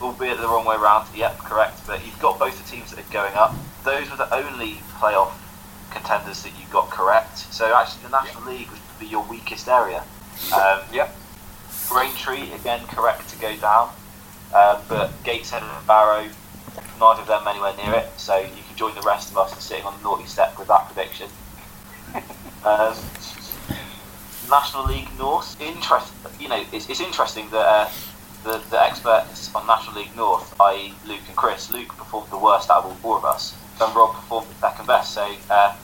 [0.00, 3.12] albeit the wrong way around, yep, correct, but you've got both the teams that are
[3.12, 3.54] going up.
[3.84, 5.32] Those were the only playoff
[5.90, 7.38] contenders that you got correct.
[7.38, 10.02] So actually, the National League would be your weakest area.
[10.52, 11.14] Um, Yep.
[11.88, 13.90] Braintree again correct to go down,
[14.56, 16.24] uh, but Gateshead and Barrow,
[16.98, 18.08] neither of them anywhere near it.
[18.16, 20.68] So you can join the rest of us in sitting on the naughty step with
[20.68, 21.28] that prediction.
[22.64, 22.94] um,
[24.48, 26.12] National League North, interest.
[26.40, 27.88] You know, it's, it's interesting that uh,
[28.44, 30.94] the the experts on National League North, i.e.
[31.06, 34.14] Luke and Chris, Luke performed the worst out of all four of us, and Rob
[34.14, 35.12] performed the second best.
[35.14, 35.74] So uh,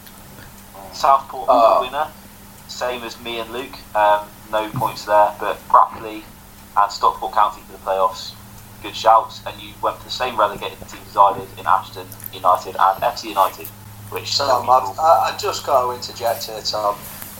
[0.93, 1.75] Southport was Oh.
[1.81, 2.07] the winner,
[2.69, 3.75] same as me and Luke.
[3.97, 6.23] Um, no points there, but Brackley
[6.77, 8.33] and Stockport County for the playoffs.
[8.83, 12.07] Good shouts, and you went for the same relegated teams as I did in Ashton
[12.33, 13.69] United and FC United,
[14.11, 16.97] which some Tom, I've, people- I, I just got to interject here, Tom.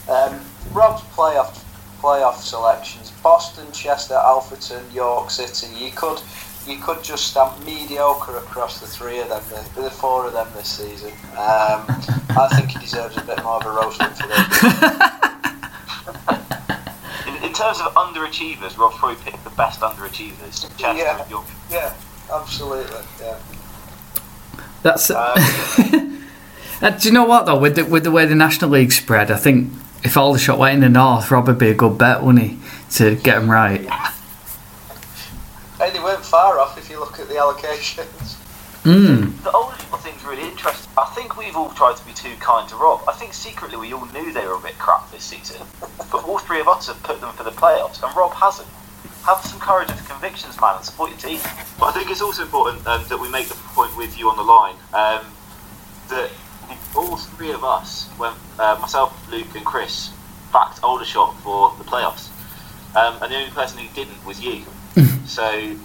[0.09, 0.41] Um,
[0.73, 1.63] Rob's playoff
[2.01, 5.67] playoff selections: Boston, Chester, Alfreton, York City.
[5.75, 6.21] You could
[6.67, 9.43] you could just stamp mediocre across the three of them,
[9.75, 11.11] the, the four of them this season.
[11.33, 11.85] Um,
[12.39, 15.09] I think he deserves a bit more of a roasting for this.
[17.53, 20.63] in, in terms of underachievers, Rob probably picked the best underachievers.
[20.79, 21.21] Chester Yeah.
[21.21, 21.47] and York.
[21.71, 21.95] Yeah,
[22.33, 23.01] absolutely.
[23.21, 23.39] Yeah.
[24.83, 25.11] That's.
[25.11, 26.09] Um,
[26.83, 27.57] Uh, do you know what though?
[27.57, 30.81] With the with the way the National League spread, I think if Aldershot went in
[30.81, 32.59] the north, Rob would be a good bet, wouldn't he,
[32.97, 33.89] to get him right?
[35.79, 38.35] Hey, they weren't far off if you look at the allocations.
[38.85, 39.43] Mm.
[39.43, 40.91] The Aldershot thing's really interesting.
[40.99, 43.03] I think we've all tried to be too kind to Rob.
[43.09, 45.65] I think secretly we all knew they were a bit crap this season,
[46.11, 48.69] but all three of us have put them for the playoffs, and Rob hasn't.
[49.25, 51.39] Have some courage and convictions, man, and support your team.
[51.79, 54.37] But I think it's also important um, that we make the point with you on
[54.37, 55.25] the line um,
[56.09, 56.31] that
[56.97, 60.11] all three of us, when uh, myself, Luke, and Chris,
[60.53, 62.31] backed Aldershot for the playoffs,
[62.97, 64.65] um, and the only person who didn't was you.
[65.25, 65.77] so,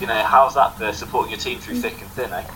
[0.00, 2.46] you know, how's that for supporting your team through thick and thin, eh?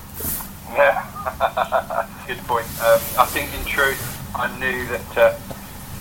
[0.72, 2.66] Yeah, good point.
[2.80, 4.00] Um, I think in truth,
[4.34, 5.38] I knew that uh,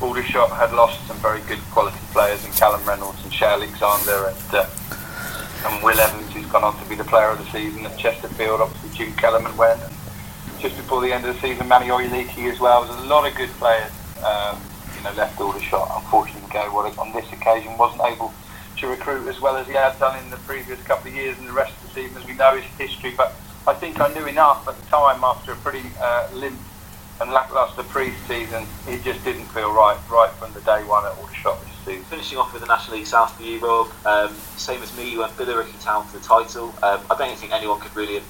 [0.02, 4.54] Aldershot had lost some very good quality players in Callum Reynolds and Shea Alexander and
[4.54, 4.70] uh,
[5.66, 8.62] and Will Evans, who's gone on to be the player of the season at Chesterfield.
[8.62, 9.80] Obviously, Jim Kellermann went.
[9.82, 12.84] And just before the end of the season, Manny Oyeleke as well.
[12.84, 13.92] There's a lot of good players,
[14.26, 14.60] um,
[14.98, 15.88] you know, left Aldershot.
[16.04, 18.34] Unfortunately, Gary Waddock on this occasion wasn't able
[18.82, 21.48] to recruit as well as he had done in the previous couple of years and
[21.48, 23.14] the rest of the season, as we know, is history.
[23.16, 23.34] But
[23.68, 26.60] I think I knew enough at the time after a pretty uh, limp
[27.22, 28.66] and lacklustre pre-season.
[28.88, 32.04] It just didn't feel right, right from the day one at Aldershot this season.
[32.06, 33.92] Finishing off with the National League South for you, Rob.
[34.04, 36.74] Um, same as me, you went Billericay Town for the title.
[36.82, 38.28] Um, I don't think anyone could really have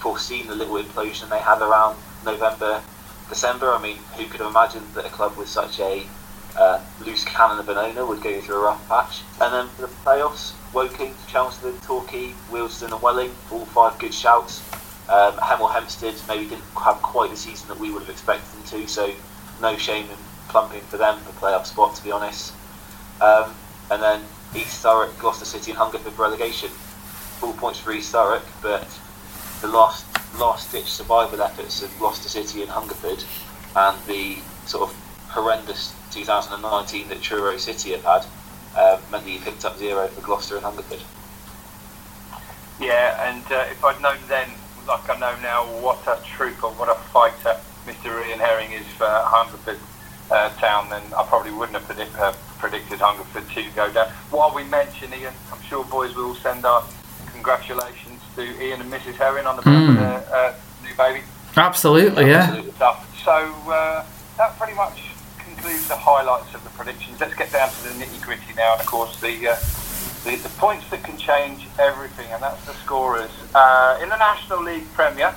[0.00, 2.82] foreseen the little implosion they had around November,
[3.30, 3.72] December.
[3.72, 6.06] I mean, who could have imagined that a club with such a
[6.56, 9.22] uh, loose cannon of an owner would go through a rough patch?
[9.40, 14.60] And then for the playoffs, Woking, Chelmsford, Torquay, Wealdstone, and Welling, all five good shouts.
[15.08, 18.80] Um, Hemel Hempstead maybe didn't have quite the season that we would have expected them
[18.80, 19.12] to, so
[19.60, 20.16] no shame in
[20.48, 22.54] plumping for them for playoff spot, to be honest.
[23.20, 23.54] Um,
[23.90, 24.22] and then
[24.54, 26.70] East Thurrock, Gloucester City, and Hungerford relegation.
[27.40, 28.86] Full points for East Thurrock, but
[29.60, 30.06] the last
[30.38, 33.22] last ditch survival efforts of Gloucester City and Hungerford,
[33.76, 34.96] and the sort of
[35.28, 38.26] horrendous 2019 that Truro City have had,
[38.78, 41.00] um, meant that you picked up zero for Gloucester and Hungerford.
[42.80, 44.48] Yeah, and uh, if I'd known then,
[44.86, 48.26] like I know now, what a trooper, what a fighter Mr.
[48.26, 49.78] Ian Herring is for Hungerford
[50.30, 54.08] uh, Town, then I probably wouldn't have predict, uh, predicted Hungerford to go down.
[54.30, 56.84] While we mention Ian, I'm sure boys will send our
[57.32, 59.14] congratulations to Ian and Mrs.
[59.14, 61.24] Herring on the birth of their uh, new baby.
[61.56, 62.42] Absolutely, yeah.
[62.42, 62.72] Absolutely.
[62.72, 63.22] stuff.
[63.24, 64.04] So uh,
[64.38, 65.13] that pretty much
[65.64, 67.18] concludes the highlights of the predictions.
[67.18, 69.56] Let's get down to the nitty gritty now, and of course the, uh,
[70.24, 74.62] the the points that can change everything, and that's the scorers uh, in the National
[74.62, 75.34] League Premier.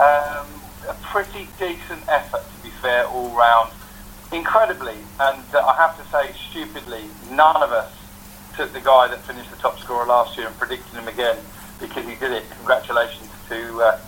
[0.00, 0.46] Um,
[0.88, 3.70] a pretty decent effort, to be fair, all round.
[4.32, 7.92] Incredibly, and uh, I have to say, stupidly, none of us
[8.56, 11.38] took the guy that finished the top scorer last year and predicted him again
[11.78, 12.44] because he did it.
[12.58, 14.00] Congratulations to uh,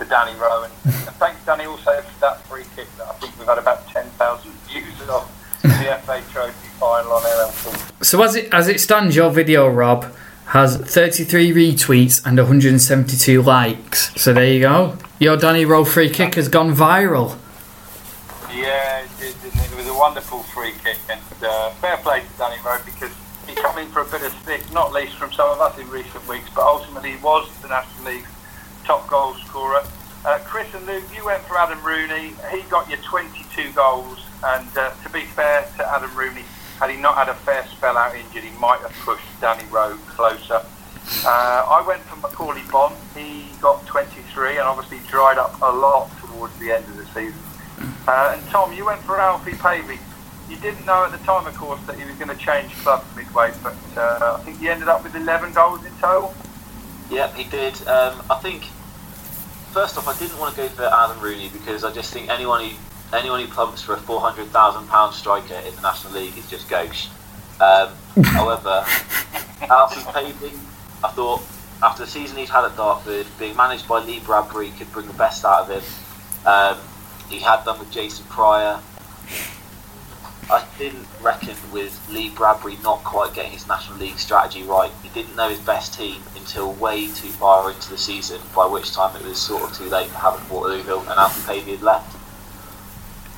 [0.00, 0.70] to Danny Rowan.
[0.84, 4.50] And thanks, Danny, also for that free kick that I think we've had about 10,000
[4.66, 5.30] views of
[5.62, 8.02] the FA Trophy final on LL.
[8.02, 10.06] So as it as it stands, your video, Rob,
[10.46, 14.20] has 33 retweets and 172 likes.
[14.20, 14.96] So there you go.
[15.18, 17.36] Your Danny Rowe free kick has gone viral.
[18.50, 19.54] Yeah, it, did, it?
[19.54, 23.12] it was a wonderful free kick, and uh, fair play to Danny Rowe because
[23.46, 25.88] he come in for a bit of stick, not least from some of us in
[25.90, 28.28] recent weeks, but ultimately he was the National League's
[28.84, 29.82] top goal scorer.
[30.24, 32.34] Uh, Chris and Luke, you went for Adam Rooney.
[32.50, 36.44] He got you 22 goals, and uh, to be fair to Adam Rooney,
[36.78, 39.96] had he not had a fair spell out injured, he might have pushed Danny Rowe
[40.08, 40.62] closer.
[41.24, 42.94] Uh, I went for Macauley Bonne.
[43.14, 47.40] He got 23 and obviously dried up a lot towards the end of the season.
[48.06, 49.98] Uh, and Tom, you went for Alfie Pavey.
[50.48, 53.04] You didn't know at the time, of course, that he was going to change clubs
[53.16, 56.34] midway, but uh, I think he ended up with 11 goals in total.
[57.10, 57.74] Yeah, he did.
[57.86, 58.64] Um, I think
[59.72, 62.64] first off, I didn't want to go for Adam Rooney because I just think anyone
[62.64, 62.76] who
[63.12, 66.48] anyone who plumps for a four hundred thousand pound striker in the National League is
[66.48, 67.08] just gauche.
[67.60, 67.90] Um,
[68.24, 68.84] however,
[69.68, 70.56] Alfie Pavey,
[71.02, 71.42] I thought
[71.82, 75.14] after the season he's had at Dartford, being managed by Lee Bradbury could bring the
[75.14, 76.46] best out of him.
[76.46, 76.78] Um,
[77.28, 78.80] he had done with Jason Pryor.
[80.50, 84.90] I didn't reckon with Lee Bradbury not quite getting his National League strategy right.
[85.00, 88.92] He didn't know his best team until way too far into the season, by which
[88.92, 92.16] time it was sort of too late for Havant Waterlooville and Alfie Pavey had left.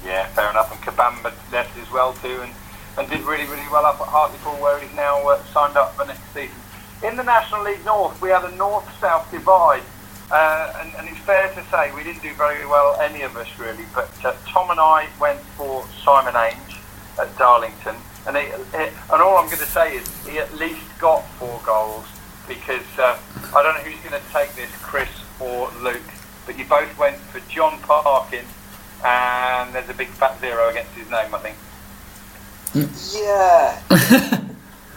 [0.07, 0.73] Yeah, fair enough.
[0.73, 2.53] And Kabamba left as well too, and,
[2.97, 6.07] and did really, really well up at Hartlepool, where he's now uh, signed up for
[6.07, 6.57] next season.
[7.05, 9.83] In the National League North, we had a north-south divide,
[10.31, 13.49] uh, and, and it's fair to say we didn't do very well, any of us
[13.59, 13.85] really.
[13.95, 16.79] But uh, Tom and I went for Simon Ainge
[17.21, 17.97] at Darlington,
[18.27, 21.61] and he, he- and all I'm going to say is he at least got four
[21.65, 22.07] goals
[22.49, 23.19] because uh,
[23.55, 25.09] I don't know who's going to take this, Chris
[25.41, 26.01] or Luke,
[26.47, 28.45] but you both went for John Parkin,
[29.05, 31.57] and there's a big fat zero against his name, I think.
[32.75, 33.79] Yeah.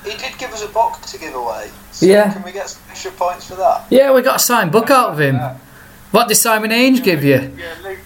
[0.03, 1.69] he did give us a box to give away.
[1.91, 2.31] So Yeah.
[2.33, 3.85] Can we get some extra points for that?
[3.89, 5.37] Yeah, we got a signed book out of him.
[6.11, 7.53] What did Simon Ainge give you?
[7.57, 7.99] Yeah, Luke.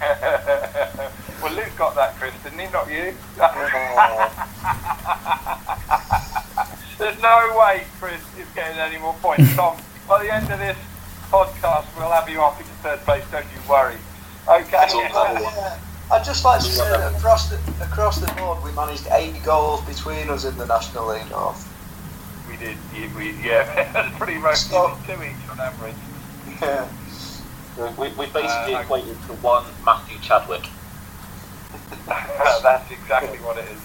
[1.54, 2.66] well, Luke got that, Chris, didn't he?
[2.72, 3.14] Not you.
[6.98, 9.54] There's no way Chris is getting any more points.
[9.56, 9.76] Tom,
[10.08, 10.76] by the end of this
[11.30, 13.24] podcast, we'll have you off into third place.
[13.30, 13.96] Don't you worry.
[14.48, 14.70] Okay.
[14.70, 15.54] That's all level one.
[15.54, 15.78] Yeah.
[16.12, 19.80] I'd just like to say that across the across the board, we managed eight goals
[19.84, 21.68] between us in the National League North.
[22.48, 22.76] We did.
[22.92, 25.04] We, we, yeah, that's pretty much Stop.
[25.06, 25.94] two each on average.
[26.60, 26.86] Yeah.
[27.98, 30.68] We, we basically Uh, equated to one Matthew Chadwick.
[32.62, 33.80] That's exactly what it is.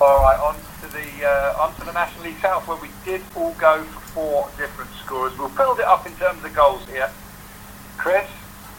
[0.00, 3.22] All right, on to the uh, on to the National League South, where we did
[3.36, 5.36] all go for four different scorers.
[5.38, 7.10] We'll build it up in terms of goals here.
[7.96, 8.28] Chris,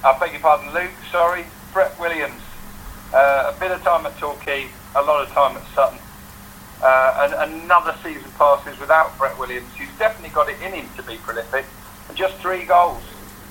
[0.03, 0.91] I beg your pardon, Luke.
[1.11, 2.41] Sorry, Brett Williams.
[3.13, 5.99] Uh, a bit of time at Torquay, a lot of time at Sutton.
[6.83, 11.03] Uh, and another season passes without Brett Williams, who's definitely got it in him to
[11.03, 11.65] be prolific.
[12.09, 13.01] And just three goals.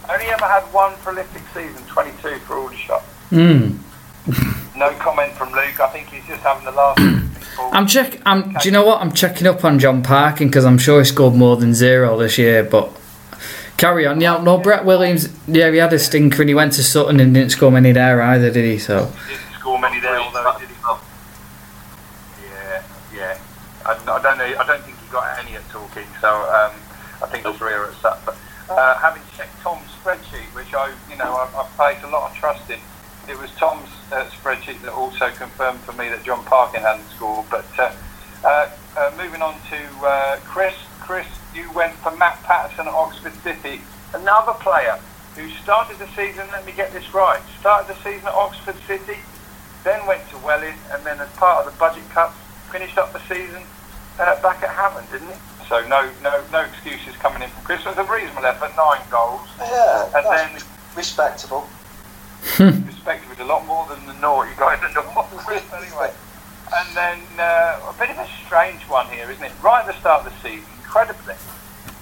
[0.08, 3.06] Only ever had one prolific season, 22 for shots.
[3.30, 3.78] Hmm.
[4.76, 5.80] No comment from Luke.
[5.80, 6.98] I think he's just having the last.
[7.72, 8.20] I'm check.
[8.26, 8.52] I'm.
[8.54, 9.00] Do you know what?
[9.00, 12.38] I'm checking up on John Parkin because I'm sure he scored more than zero this
[12.38, 12.64] year.
[12.64, 12.90] But
[13.76, 14.20] carry on.
[14.20, 15.28] Yeah, no, Brett Williams.
[15.46, 18.20] Yeah, he had a stinker and he went to Sutton and didn't score many there
[18.20, 18.78] either, did he?
[18.78, 20.74] So He didn't score many there, although he did.
[22.42, 22.82] Yeah,
[23.14, 23.38] yeah.
[23.86, 24.44] I, I don't know.
[24.44, 26.04] I don't think he got any at Torquay.
[26.20, 26.72] So um,
[27.22, 28.22] I think three are at Sutton.
[28.26, 28.36] But
[28.70, 32.36] uh, having checked Tom's spreadsheet, which I, you know, I've, I've placed a lot of
[32.36, 32.78] trust in,
[33.28, 37.46] it was Tom's uh, spreadsheet that also confirmed for me that John Parkin hadn't scored.
[37.50, 37.92] But uh,
[38.44, 40.74] uh, uh, moving on to uh, Chris.
[41.00, 43.82] Chris, you went for Matt Patterson at Oxford City,
[44.14, 44.98] another player
[45.36, 46.46] who started the season.
[46.52, 47.42] Let me get this right.
[47.60, 49.18] Started the season at Oxford City,
[49.82, 52.36] then went to Welling, and then as part of the budget cuts,
[52.70, 53.62] finished up the season
[54.18, 55.38] uh, back at Hammond, didn't he?
[55.68, 57.80] So no, no, no excuses coming in from Chris.
[57.84, 60.62] It was a reasonable effort, nine goals, Yeah, and then
[60.96, 61.66] respectable.
[62.58, 65.32] Respectively a lot more than the naughty guys at North
[65.72, 66.12] anyway.
[66.74, 69.52] And then uh, a bit of a strange one here, isn't it?
[69.62, 71.34] Right at the start of the season, incredibly,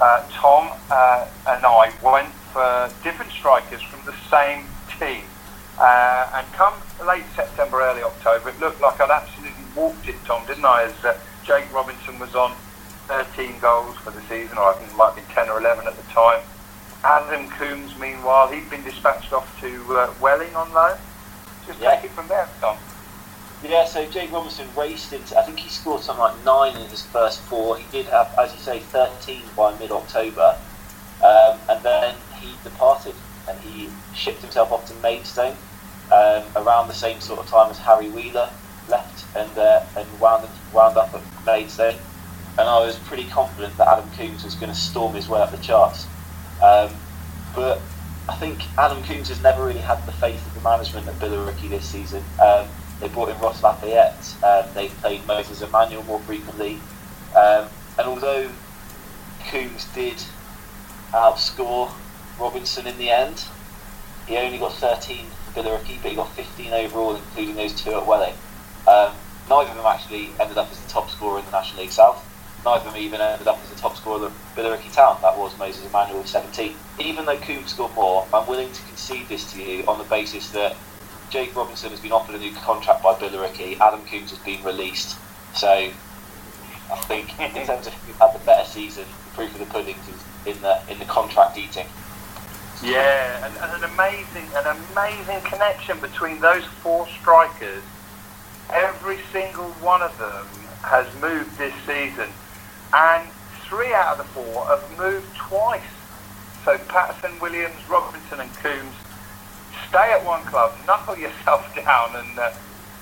[0.00, 4.64] uh, Tom uh, and I went for different strikers from the same
[4.98, 5.24] team.
[5.78, 6.74] Uh, and come
[7.06, 10.84] late September, early October, it looked like I'd absolutely walked it, Tom, didn't I?
[10.84, 12.54] As uh, Jake Robinson was on
[13.08, 15.86] 13 goals for the season, or I think it might have been 10 or 11
[15.86, 16.42] at the time.
[17.04, 20.96] Adam Coombs, meanwhile, he'd been dispatched off to uh, Welling on loan.
[21.66, 21.96] Just Yeah.
[21.96, 22.76] take it from there, Tom.
[23.62, 25.38] Yeah, so Jake Robinson raced into.
[25.38, 27.76] I think he scored something like nine in his first four.
[27.76, 30.56] He did have, as you say, 13 by mid October.
[31.22, 33.14] Um, and then he departed
[33.48, 35.56] and he shipped himself off to Maidstone
[36.10, 38.50] um, around the same sort of time as Harry Wheeler
[38.88, 41.94] left and uh, and wound, wound up at Maidstone.
[42.58, 45.52] And I was pretty confident that Adam Coombs was going to storm his way up
[45.52, 46.06] the charts.
[46.62, 46.90] Um,
[47.54, 47.80] but
[48.28, 51.68] I think Adam Coombs has never really had the faith of the management at Billericay
[51.68, 52.22] this season.
[52.40, 52.68] Um,
[53.00, 54.36] they brought in Ross Lafayette.
[54.44, 56.78] Um, they've played Moses Emmanuel more frequently.
[57.36, 58.48] Um, and although
[59.50, 60.22] Coombs did
[61.12, 61.90] outscore
[62.38, 63.44] Robinson in the end,
[64.26, 68.06] he only got 13 for Billericay, but he got 15 overall, including those two at
[68.06, 68.34] Welling.
[68.86, 69.12] Um,
[69.48, 72.24] neither of them actually ended up as the top scorer in the National League South.
[72.64, 75.18] Neither of them even ended up as the top scorer of Billericay Town.
[75.22, 76.76] That was Moses Emmanuel with 17.
[77.00, 80.50] Even though Coombs scored more, I'm willing to concede this to you on the basis
[80.50, 80.76] that
[81.30, 83.80] Jake Robinson has been offered a new contract by Billericay.
[83.80, 85.16] Adam Coombs has been released.
[85.54, 89.66] So I think in terms of who had the better season, the proof of the
[89.66, 91.86] pudding is in the in the contract eating.
[92.82, 97.82] Yeah, and, and an amazing, an amazing connection between those four strikers.
[98.70, 100.46] Every single one of them
[100.82, 102.28] has moved this season,
[102.94, 103.28] and
[103.68, 105.82] three out of the four have moved twice.
[106.64, 108.94] So Patterson, Williams, Robinson, and Coombs
[109.88, 112.52] stay at one club, knuckle yourself down, and uh,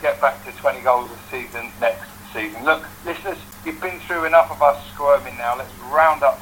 [0.02, 2.64] get back to 20 goals a season next season.
[2.64, 5.56] Look, listeners, you've been through enough of us squirming now.
[5.58, 6.40] Let's round up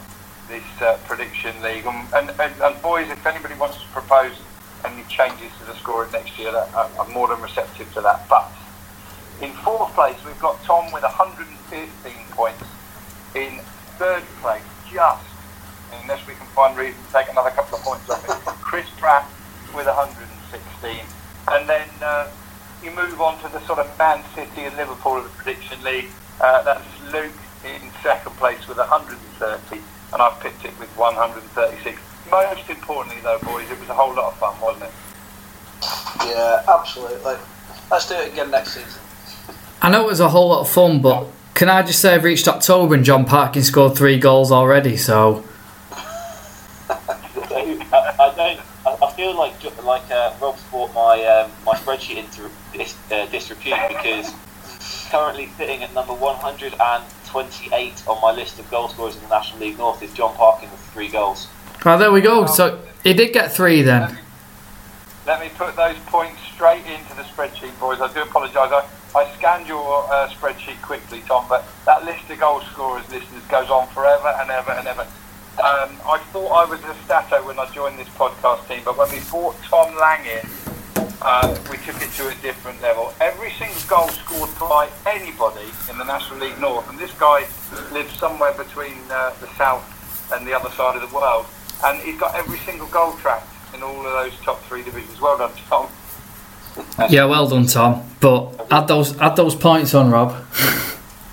[0.48, 1.84] this uh, prediction league.
[1.86, 4.32] And, and, and, and boys, if anybody wants to propose
[4.84, 8.28] any changes to the scoring next year, that, I- I'm more than receptive to that.
[8.28, 8.50] But
[9.42, 12.62] in fourth place, we've got Tom with 115 points.
[13.38, 13.60] In
[13.98, 15.22] third place, just,
[16.02, 18.30] unless we can find reason to take another couple of points off it,
[18.66, 19.30] Chris Pratt
[19.76, 21.06] with 116.
[21.46, 22.28] And then uh,
[22.82, 26.10] you move on to the sort of Man City and Liverpool of the prediction league.
[26.40, 26.82] Uh, that's
[27.12, 27.30] Luke
[27.64, 29.82] in second place with 130,
[30.12, 32.00] and I've picked it with 136.
[32.32, 34.92] Most importantly, though, boys, it was a whole lot of fun, wasn't it?
[36.26, 37.36] Yeah, absolutely.
[37.88, 39.00] Let's do it again next season.
[39.80, 41.28] I know it was a whole lot of fun, but
[41.58, 45.44] can I just say I've reached October and John Parkin scored three goals already, so
[45.90, 46.94] I,
[48.20, 48.60] I don't.
[48.86, 53.26] I, I feel like like uh, Rob's brought my um, my spreadsheet into dis, uh,
[53.26, 54.32] disrepute because
[55.10, 59.78] currently sitting at number 128 on my list of goal scorers in the National League
[59.78, 61.48] North is John Parkin with three goals.
[61.84, 62.46] oh, there we go.
[62.46, 64.14] So he did get three Let then.
[64.14, 64.20] me,
[65.26, 68.00] let me put those points straight into the spreadsheet, boys.
[68.00, 68.70] I do apologise.
[68.70, 73.42] I, I scanned your uh, spreadsheet quickly, Tom, but that list of goal scorers, listeners,
[73.48, 75.06] goes on forever and ever and ever.
[75.58, 79.10] Um, I thought I was a stato when I joined this podcast team, but when
[79.10, 80.46] we brought Tom Lang in,
[81.20, 83.12] uh, we took it to a different level.
[83.20, 87.46] Every single goal scored by anybody in the National League North, and this guy
[87.90, 89.82] lives somewhere between uh, the south
[90.32, 91.46] and the other side of the world,
[91.84, 95.20] and he's got every single goal tracked in all of those top three divisions.
[95.20, 95.88] Well done, Tom.
[97.10, 98.02] Yeah, well done, Tom.
[98.20, 100.34] But add those add those points on, Rob.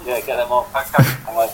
[0.06, 0.68] Yeah, get them on.
[0.70, 1.04] Okay,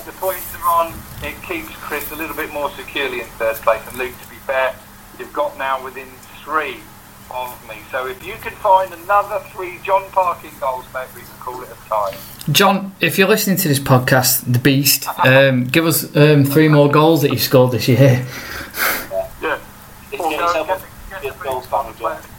[0.04, 0.94] the points are on.
[1.24, 4.36] It keeps Chris a little bit more securely in third place, and Luke, to be
[4.36, 4.76] fair,
[5.18, 6.08] you've got now within
[6.44, 6.78] three
[7.34, 7.76] of me.
[7.92, 11.70] So if you can find another three John Parkin goals, mate, we can call it
[11.70, 12.18] a tie.
[12.52, 16.89] John, if you're listening to this podcast, the Beast, um, give us um, three more
[16.92, 18.26] goals that you scored this year.
[19.42, 19.60] Yeah.
[20.12, 22.30] Get Or go yourself get get the goals Brisbane banner, John.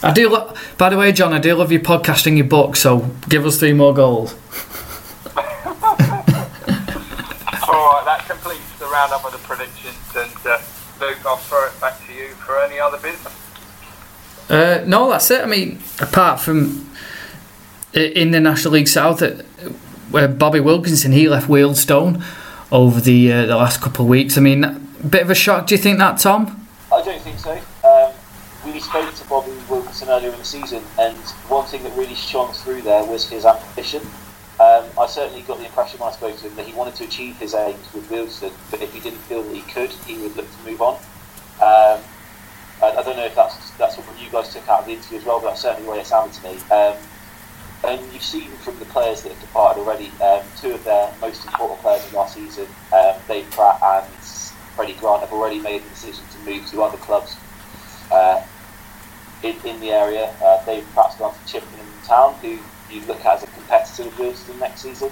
[0.00, 0.10] Player.
[0.10, 0.28] I do.
[0.30, 2.76] Lo- By the way, John, I do love your podcasting, your book.
[2.76, 4.34] So give us three more goals.
[7.70, 10.58] All right, that completes the roundup of the predictions, and uh,
[11.00, 13.34] Luke, I'll throw it back to you for any other business.
[14.48, 15.42] Uh, no, that's it.
[15.42, 16.90] I mean, apart from
[17.92, 19.30] in the National League South, uh,
[20.10, 22.22] where Bobby Wilkinson he left Wealdstone
[22.72, 24.38] over the uh, the last couple of weeks.
[24.38, 24.70] I mean, a
[25.06, 25.66] bit of a shock.
[25.66, 26.66] Do you think that, Tom?
[26.92, 27.52] I don't think so.
[27.84, 28.12] Um,
[28.72, 31.16] we spoke to Bobby Wilkinson earlier in the season, and
[31.48, 34.02] one thing that really shone through there was his ambition.
[34.60, 37.04] Um, I certainly got the impression when I spoke to him that he wanted to
[37.04, 40.36] achieve his aims with Wealdstone, but if he didn't feel that he could, he would
[40.36, 40.94] look to move on.
[41.60, 42.02] Um,
[42.82, 45.18] I, I, don't know if that's that's what you guys took out of the interview
[45.18, 46.58] as well, but that's certainly the way it sounded to me.
[46.70, 46.96] Um,
[47.84, 51.44] and you've seen from the players that have departed already, um, two of their most
[51.46, 54.06] important players of last season, um, Dave Pratt and
[54.74, 57.36] Freddie Grant, have already made the decision to move to other clubs
[58.10, 58.42] uh,
[59.42, 60.34] in, in the area.
[60.42, 62.58] Uh, Dave Pratt's gone to Chippenham Town, who
[62.90, 65.10] you look at as a competitor of Wealdstone next season.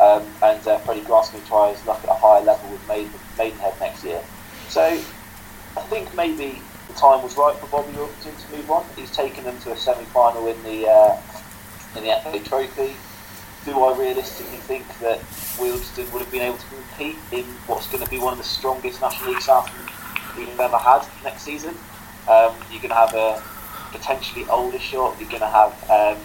[0.00, 3.12] Um, and uh, Freddie Grant's to try his luck at a higher level with Maiden,
[3.38, 4.22] Maidenhead next year.
[4.68, 8.84] So I think maybe the time was right for Bobby Wilkinson to move on.
[8.96, 11.20] He's taken them to a semi-final in the uh,
[11.96, 12.96] in the FA Trophy.
[13.64, 15.20] Do I realistically think that
[15.56, 18.44] Wealdstone would have been able to compete in what's going to be one of the
[18.44, 19.70] strongest National League South
[20.36, 21.76] we've ever had next season?
[22.28, 23.42] Um, you're going to have a
[23.92, 25.18] potentially Aldershot.
[25.20, 26.18] You're going to have um,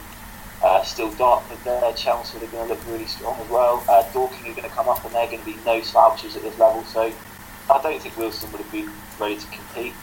[0.63, 1.93] uh, still Dartford there.
[1.93, 3.84] Chelmsford are going to look really strong as well.
[3.88, 6.41] Uh, Dorking are going to come up, and they're going to be no slouches at
[6.41, 6.84] this level.
[6.86, 7.11] So
[7.70, 8.89] I don't think Wealdstone would have been
[9.20, 9.93] ready to compete.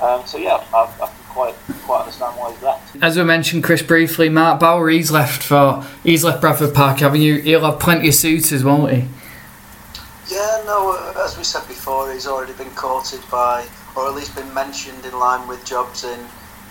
[0.00, 2.96] Um, so yeah, I, I, can quite quite understand why he's left.
[3.00, 7.40] As we mentioned, Chris briefly, Mark Bower he's left for he's left Bradford Park Avenue.
[7.40, 9.08] He'll have plenty of suitors, won't he?
[10.28, 10.96] Yeah, no.
[10.98, 15.04] Uh, as we said before, he's already been courted by, or at least been mentioned
[15.04, 16.18] in line with jobs in,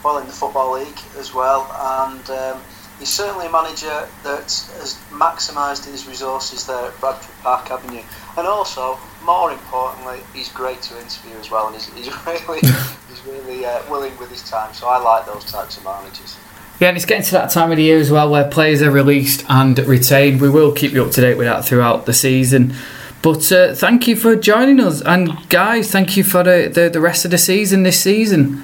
[0.03, 1.67] well, in the football league as well,
[2.07, 2.29] and.
[2.29, 2.61] Um,
[2.99, 4.43] he's certainly a manager that
[4.79, 8.01] has maximised his resources there at Bradford Park Avenue,
[8.37, 13.25] and also, more importantly, he's great to interview as well, and he's, he's really, he's
[13.25, 14.73] really uh, willing with his time.
[14.73, 16.37] So I like those types of managers.
[16.79, 18.91] Yeah, and it's getting to that time of the year as well where players are
[18.91, 20.41] released and retained.
[20.41, 22.73] We will keep you up to date with that throughout the season.
[23.21, 26.99] But uh, thank you for joining us, and guys, thank you for the, the, the
[26.99, 28.63] rest of the season this season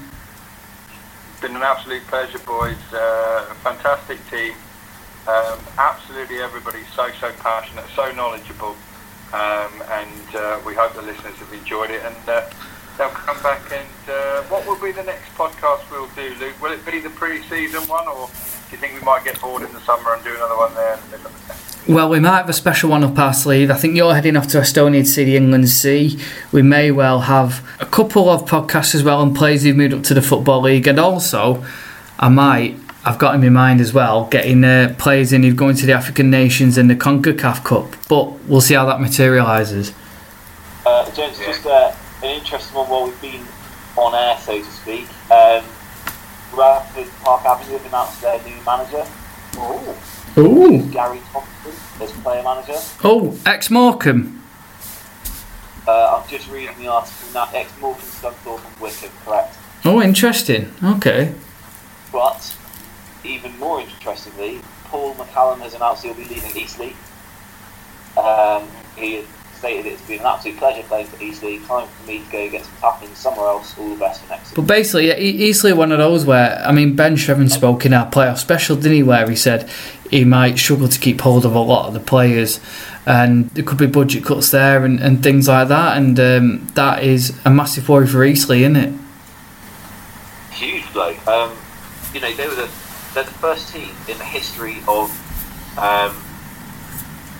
[1.41, 2.77] been an absolute pleasure, boys.
[2.91, 4.53] Uh, a fantastic team.
[5.27, 8.75] Um, absolutely everybody so, so passionate, so knowledgeable.
[9.31, 12.03] Um, and uh, we hope the listeners have enjoyed it.
[12.03, 12.49] And uh,
[12.97, 16.61] they'll come back and uh, what will be the next podcast we'll do, Luke?
[16.61, 19.71] Will it be the pre-season one, or do you think we might get bored in
[19.71, 20.99] the summer and do another one there
[21.87, 23.71] well, we might have a special one up our sleeve.
[23.71, 26.19] I think you're heading off to Estonia to see the England C.
[26.51, 30.03] We may well have a couple of podcasts as well on players who've moved up
[30.03, 30.87] to the Football League.
[30.87, 31.65] And also,
[32.19, 35.73] I might, I've got in my mind as well, getting uh, players in who've gone
[35.75, 37.95] to the African nations and the CONCACAF Cup.
[38.07, 39.93] But we'll see how that materialises.
[40.85, 43.45] Uh, James, just uh, an interesting one while we've been
[43.95, 45.07] on air, so to speak.
[45.31, 45.63] Um,
[46.53, 49.05] Bradford Park Avenue have announced their new manager.
[49.55, 50.18] Oh.
[50.39, 50.81] Ooh.
[50.91, 52.75] Gary Thompson as player manager.
[53.03, 54.41] Oh, ex Morecambe.
[55.87, 57.49] Uh, I'm just reading the article now.
[57.53, 59.55] Ex Morecambe, Scunthorpe, and Wycombe, correct.
[59.85, 60.73] Oh, interesting.
[60.83, 61.33] Okay.
[62.11, 62.55] But
[63.23, 66.93] even more interestingly, Paul McCallum has announced he'll be leaving Eastleigh.
[68.17, 68.67] Um,
[68.97, 69.23] he
[69.59, 71.59] stated it's been an absolute pleasure playing for Eastleigh.
[71.59, 73.77] Time for me to go get some tapping somewhere else.
[73.77, 74.53] All the best for next.
[74.53, 78.09] But basically, yeah, Eastleigh one of those where I mean Ben Strevens spoke in our
[78.09, 79.03] playoff special, didn't he?
[79.03, 79.69] Where he said
[80.09, 82.61] he might struggle to keep hold of a lot of the players,
[83.05, 87.03] and there could be budget cuts there and, and things like that, and um, that
[87.03, 88.93] is a massive worry for Eastleigh, isn't it?
[90.51, 91.15] Huge blow.
[91.27, 91.55] Um,
[92.13, 92.69] you know, they were the
[93.13, 95.09] they're the first team in the history of
[95.77, 96.15] um,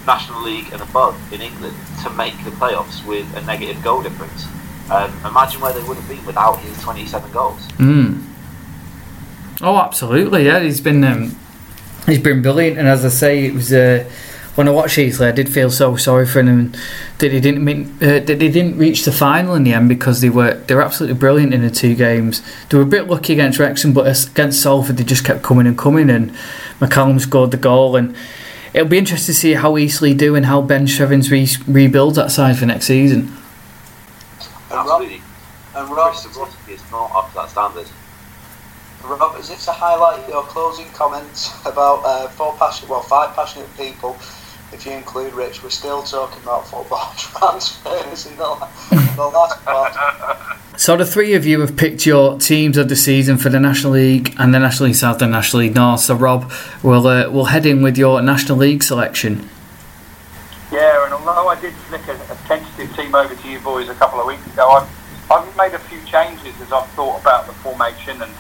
[0.09, 4.47] National League and above in England to make the playoffs with a negative goal difference.
[4.89, 7.61] Um, imagine where they would have been without his 27 goals.
[7.77, 8.25] Mm.
[9.61, 10.45] Oh, absolutely.
[10.45, 11.35] Yeah, he's been um,
[12.07, 13.71] he's been brilliant, and as I say, it was.
[13.71, 14.09] Uh,
[14.55, 16.73] when I watched Eastleigh, I did feel so sorry for him
[17.19, 20.19] that he didn't mean, uh, that they didn't reach the final in the end because
[20.19, 22.41] they were they were absolutely brilliant in the two games.
[22.67, 25.77] They were a bit lucky against Wrexham, but against Salford they just kept coming and
[25.77, 26.31] coming, and
[26.79, 27.95] McCallum scored the goal.
[27.95, 28.15] And
[28.73, 32.31] it'll be interesting to see how Eastleigh do and how Ben Strevens' re- rebuilds that
[32.31, 33.35] side for next season.
[34.71, 35.21] Absolutely.
[35.75, 37.87] And Rob, is not up to that standard.
[39.03, 43.69] Rob, as if to highlight your closing comments about uh, four passionate, well, five passionate
[43.77, 44.17] people,
[44.71, 48.67] if you include Rich, we're still talking about football transfers in the,
[49.15, 50.57] the last part.
[50.79, 53.91] So the three of you have picked your teams of the season for the National
[53.91, 55.99] League and the National League South and National League North.
[55.99, 56.49] So Rob,
[56.81, 59.49] we'll uh, we'll head in with your National League selection.
[60.71, 63.93] Yeah, and although I did flick a, a tentative team over to you boys a
[63.95, 67.53] couple of weeks ago, I've, I've made a few changes as I've thought about the
[67.55, 68.31] formation and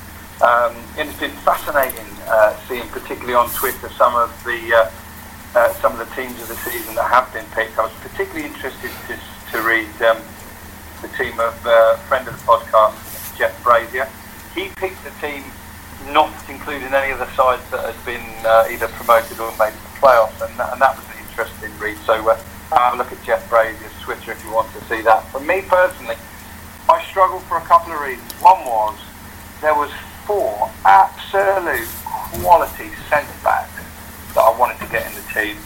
[0.41, 5.73] um, and it's been fascinating uh, seeing, particularly on Twitter, some of the uh, uh,
[5.81, 7.77] some of the teams of the season that have been picked.
[7.77, 9.19] I was particularly interested to,
[9.51, 10.23] to read um,
[11.01, 12.95] the team of uh, friend of the podcast,
[13.37, 14.07] Jeff Brazier.
[14.55, 15.43] He picked the team
[16.11, 19.93] not including any of the sides that had been uh, either promoted or made the
[19.99, 21.97] playoffs, and, and that was an interesting read.
[22.05, 22.35] So uh,
[22.71, 25.23] have a look at Jeff Brazier's Twitter if you want to see that.
[25.31, 26.15] For me personally,
[26.89, 28.31] I struggled for a couple of reasons.
[28.41, 28.97] One was
[29.61, 29.91] there was
[30.25, 31.87] four absolute
[32.41, 33.83] quality centre backs
[34.33, 35.57] that I wanted to get in the team.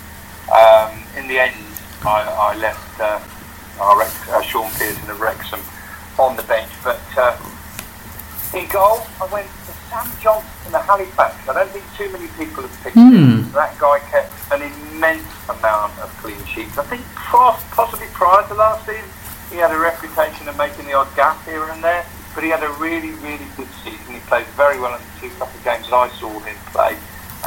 [0.51, 1.55] Um, in the end,
[2.03, 3.19] I, I left uh,
[3.79, 5.59] Rex, uh, Shaun Pearson of Wrexham
[6.19, 7.35] on the bench, but uh,
[8.53, 11.33] in goal, I went for Sam Johnstone of Halifax.
[11.49, 13.49] I don't think too many people have picked him.
[13.51, 16.77] That guy kept an immense amount of clean sheets.
[16.77, 19.09] I think possibly prior to last season,
[19.49, 22.05] he had a reputation of making the odd gap here and there,
[22.35, 24.13] but he had a really, really good season.
[24.13, 26.97] He played very well in the two couple of games that I saw him play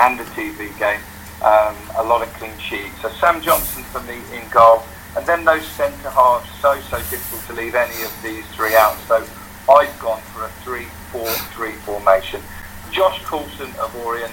[0.01, 1.01] and the TV game.
[1.43, 2.95] Um, a lot of clean sheets.
[3.03, 4.83] So Sam Johnstone for me in goal.
[5.17, 8.97] And then those centre halves, so, so difficult to leave any of these three out.
[9.09, 9.25] So
[9.69, 12.43] I've gone for a 3-4-3 formation.
[12.93, 14.33] Josh Coulson of Orient,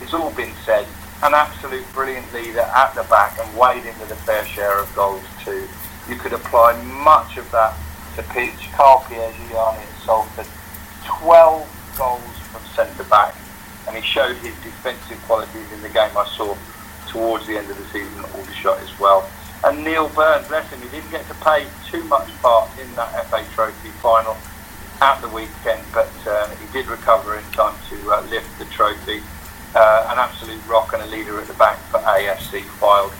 [0.00, 0.86] it's all been said,
[1.22, 4.92] an absolute brilliant leader at the back and weighed in with a fair share of
[4.94, 5.66] goals too.
[6.08, 7.74] You could apply much of that
[8.16, 8.70] to pitch.
[8.72, 10.46] Carl Piergianni at Salford,
[11.06, 12.20] 12 goals
[12.50, 13.34] from centre back,
[13.86, 16.56] and he showed his defensive qualities in the game I saw
[17.08, 19.28] towards the end of the season at Aldershot as well.
[19.64, 23.26] And Neil Byrne, bless him, he didn't get to play too much part in that
[23.30, 24.36] FA Trophy final
[25.00, 29.22] at the weekend, but uh, he did recover in time to uh, lift the trophy.
[29.74, 33.10] Uh, an absolute rock and a leader at the back for AFC Fylde.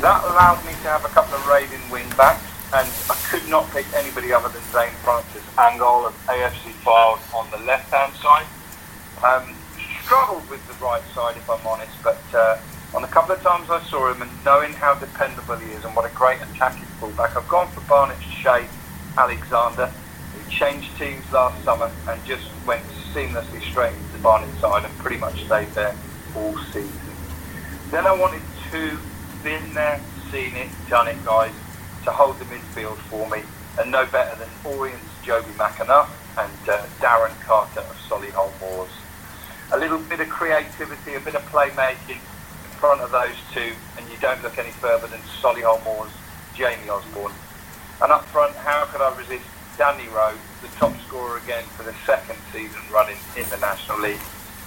[0.00, 2.42] That allowed me to have a couple of raving wing backs,
[2.74, 7.50] and I could not pick anybody other than Zaine Francis Angol of AFC Fylde on
[7.50, 8.46] the left hand side.
[9.22, 9.54] Um,
[10.02, 12.58] struggled with the right side, if I'm honest, but uh,
[12.94, 15.96] on a couple of times I saw him and knowing how dependable he is and
[15.96, 18.66] what a great attacking fullback, I've gone for Barnet Shea
[19.16, 22.84] Alexander who changed teams last summer and just went
[23.14, 25.96] seamlessly straight into the side and pretty much stayed there
[26.36, 27.00] all season.
[27.90, 28.98] Then I wanted two
[29.42, 31.52] been there, seen it, done it guys
[32.04, 33.42] to hold the midfield for me
[33.78, 38.90] and no better than Orient's Joby McAnuff and uh, Darren Carter of Solihull Moors.
[39.72, 42.41] A little bit of creativity, a bit of playmaking in
[42.82, 46.10] front of those two and you don't look any further than Solihull Moors,
[46.52, 47.30] Jamie Osborne.
[48.02, 49.46] And up front, how could I resist
[49.78, 54.18] Danny Rowe, the top scorer again for the second season running in the National League.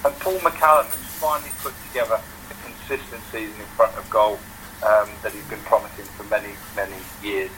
[0.06, 4.40] And Paul McCallum has finally put together a consistent season in front of goal
[4.80, 7.52] um, that he's been promising for many, many years.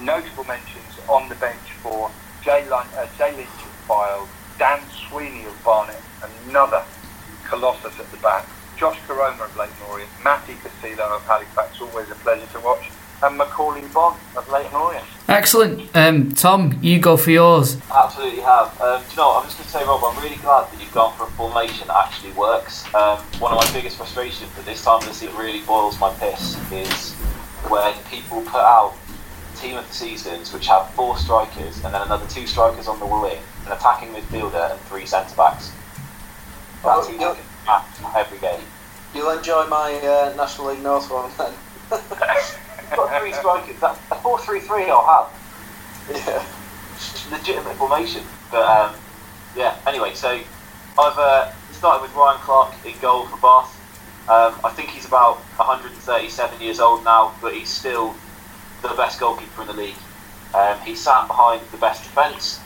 [0.00, 2.10] Notable mentions on the bench for
[2.42, 3.54] Jay, Lynch, uh, Jay Lynch
[3.86, 4.28] of
[4.58, 6.02] Dan Sweeney of Barnet,
[6.50, 6.82] another
[7.46, 12.14] colossus at the back, Josh Koroma of Leyton Orient, Matty Castillo of Halifax, always a
[12.16, 12.90] pleasure to watch,
[13.22, 15.04] and Macauley Bonne of Leyton Orient.
[15.28, 15.94] Excellent.
[15.96, 17.76] Um, Tom, you go for yours.
[17.90, 18.78] Absolutely have.
[18.80, 19.42] Um, do you know what?
[19.42, 21.86] I'm just going to say, Rob, I'm really glad that you've gone for a formation
[21.88, 22.84] that actually works.
[22.94, 26.12] Um, one of my biggest frustrations at this time of the season really boils my
[26.14, 27.14] piss is
[27.68, 28.94] when people put out
[29.62, 33.06] team of the seasons which have four strikers and then another two strikers on the
[33.06, 35.70] wing, an attacking midfielder and three centre backs.
[36.82, 37.36] That's oh,
[38.16, 38.60] every game.
[39.14, 41.52] You'll enjoy my uh, National League North one then.
[42.96, 43.78] got three strikers.
[43.80, 45.42] That a four-three-three I'll have.
[46.10, 46.44] Yeah,
[47.30, 48.22] legitimate formation.
[48.50, 48.94] But um,
[49.56, 49.76] yeah.
[49.86, 50.40] Anyway, so
[50.98, 53.78] I've uh, started with Ryan Clarke in goal for Bath.
[54.28, 58.14] Um, I think he's about 137 years old now, but he's still
[58.82, 59.96] the best goalkeeper in the league.
[60.54, 62.60] Um, he sat behind the best defence.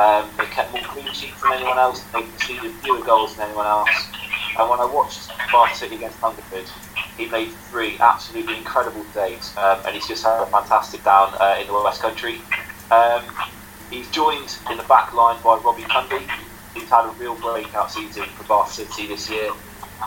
[0.00, 2.02] Um, they kept more clean sheets than anyone else.
[2.04, 3.90] They conceded fewer goals than anyone else.
[4.58, 6.64] And when I watched Bath City against Hungerford,
[7.18, 11.58] he made three absolutely incredible saves, um, and he's just had a fantastic down uh,
[11.60, 12.40] in the West Country.
[12.90, 13.22] Um,
[13.90, 16.26] he's joined in the back line by Robbie Cundy.
[16.72, 19.50] He's had a real breakout season for Bath City this year.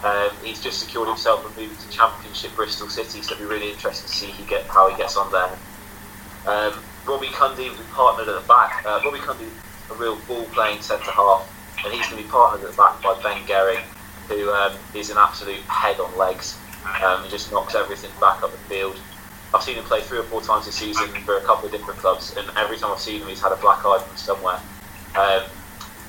[0.04, 3.72] Um, he's just secured himself a move to Championship Bristol City, so it'll be really
[3.72, 5.52] interesting to see he get, how he gets on there.
[6.48, 6.74] Um,
[7.06, 8.84] Robbie Cundy will be partnered at the back.
[8.88, 9.50] Uh, Robbie Cundy
[9.92, 11.50] a real ball playing centre half,
[11.84, 13.82] and he's going to be partnered at the back by Ben Gehring,
[14.28, 16.58] who um, is an absolute head on legs.
[17.04, 18.98] Um, he just knocks everything back up the field.
[19.54, 22.00] I've seen him play three or four times this season for a couple of different
[22.00, 24.60] clubs, and every time I've seen him, he's had a black eye from somewhere.
[25.16, 25.44] Um,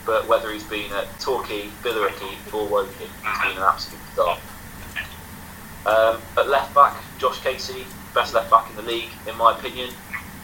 [0.07, 4.39] but whether he's been at Torquay, Billericay, or Woking, he's been an absolute star.
[5.87, 9.91] Um, at left back, Josh Casey, best left back in the league, in my opinion.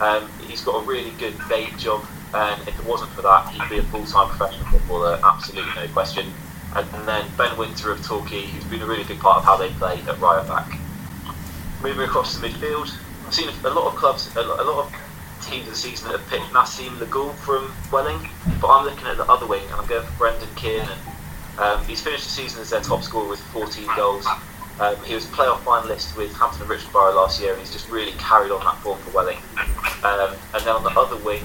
[0.01, 2.05] Um, he's got a really good bait job,
[2.35, 5.89] and if it wasn't for that, he'd be a full time professional footballer, absolutely no
[5.93, 6.33] question
[6.76, 9.70] and, then Ben Winter of Torquay, who's been a really big part of how they
[9.70, 10.78] play at right back.
[11.83, 12.95] Moving across the midfield,
[13.26, 14.95] I've seen a lot of clubs, a lot, of
[15.43, 18.28] teams this season that have picked Nassim Lagoul from Welling,
[18.61, 20.99] but I'm looking at the other wing and I'm going for Brendan Kiernan.
[21.59, 24.26] Um, he's finished the season as their top scorer with 14 goals.
[24.78, 27.72] Um, he was a playoff finalist with Hampton and Richmond Borough last year, and he's
[27.72, 29.39] just really carried on that form for Welling.
[30.05, 31.43] Um, and then on the other wing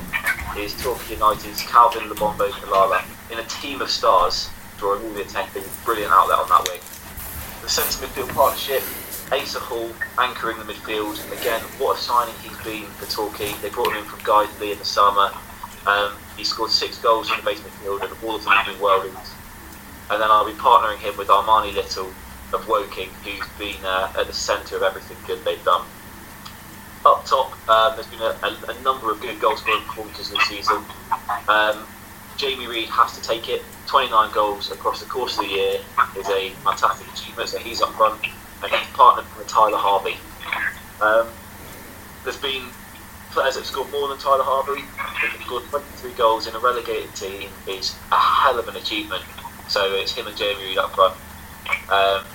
[0.57, 5.63] is Torquay United's Calvin Lebombo Kalala in a team of stars, drawing all the attention,
[5.83, 6.79] brilliant outlet on that wing.
[7.61, 8.83] The centre midfield partnership,
[9.31, 11.19] Asa Hall anchoring the midfield.
[11.39, 13.53] Again, what a signing he's been for Torquay.
[13.61, 15.31] They brought him in from Guiseley in the summer.
[15.87, 18.81] Um, he scored six goals in the base midfield, and all of them have been
[18.81, 19.29] worldies.
[20.09, 22.11] And then I'll be partnering him with Armani Little
[22.53, 25.85] of Woking, who's been uh, at the centre of everything good they've done.
[27.05, 30.41] Up top, um, there's been a, a, a, number of good goal scoring performances this
[30.47, 30.83] season.
[31.47, 31.85] Um,
[32.35, 33.61] Jamie Reid has to take it.
[33.85, 35.79] 29 goals across the course of the year
[36.17, 38.19] is a fantastic achievement, so he's up front.
[38.63, 40.17] And he's partnered with Tyler Harvey.
[40.99, 41.27] Um,
[42.23, 42.69] there's been
[43.29, 44.81] players that have scored more than Tyler Harvey.
[45.21, 49.23] They've scored 23 goals in a relegated team is a hell of an achievement.
[49.67, 51.13] So it's him and Jamie Reid up front.
[51.91, 52.25] Um,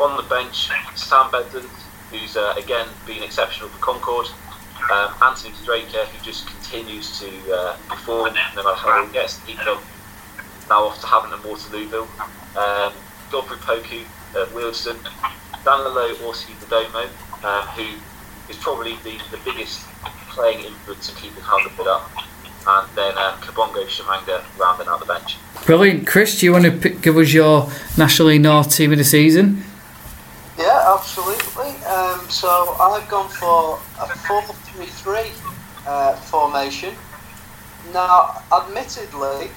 [0.00, 1.70] on the bench, Sam Bedland,
[2.14, 4.26] who's uh, again been exceptional for Concord.
[4.92, 9.40] Um, Anthony Straker, who just continues to uh, perform no matter how he gets.
[9.46, 12.08] He's now off to Havant and Waterlooville.
[12.56, 12.92] Um,
[13.30, 14.02] Godfrey Poku
[14.40, 15.00] at Wealdstone.
[15.64, 17.08] Danilo Orsi Domo,
[17.42, 17.98] uh, who
[18.50, 19.86] is probably the, the biggest
[20.28, 22.10] playing influence in keeping Hazard up.
[22.66, 25.38] And then um, Kabongo Tshimanga rounding out the bench.
[25.64, 26.06] Brilliant.
[26.06, 29.04] Chris, do you want to pick, give us your National League North team of the
[29.04, 29.64] season?
[30.58, 31.63] Yeah, absolutely.
[31.94, 35.20] Um, so I've gone for a 4 3 3
[35.86, 36.92] uh, formation.
[37.92, 39.50] Now, admittedly,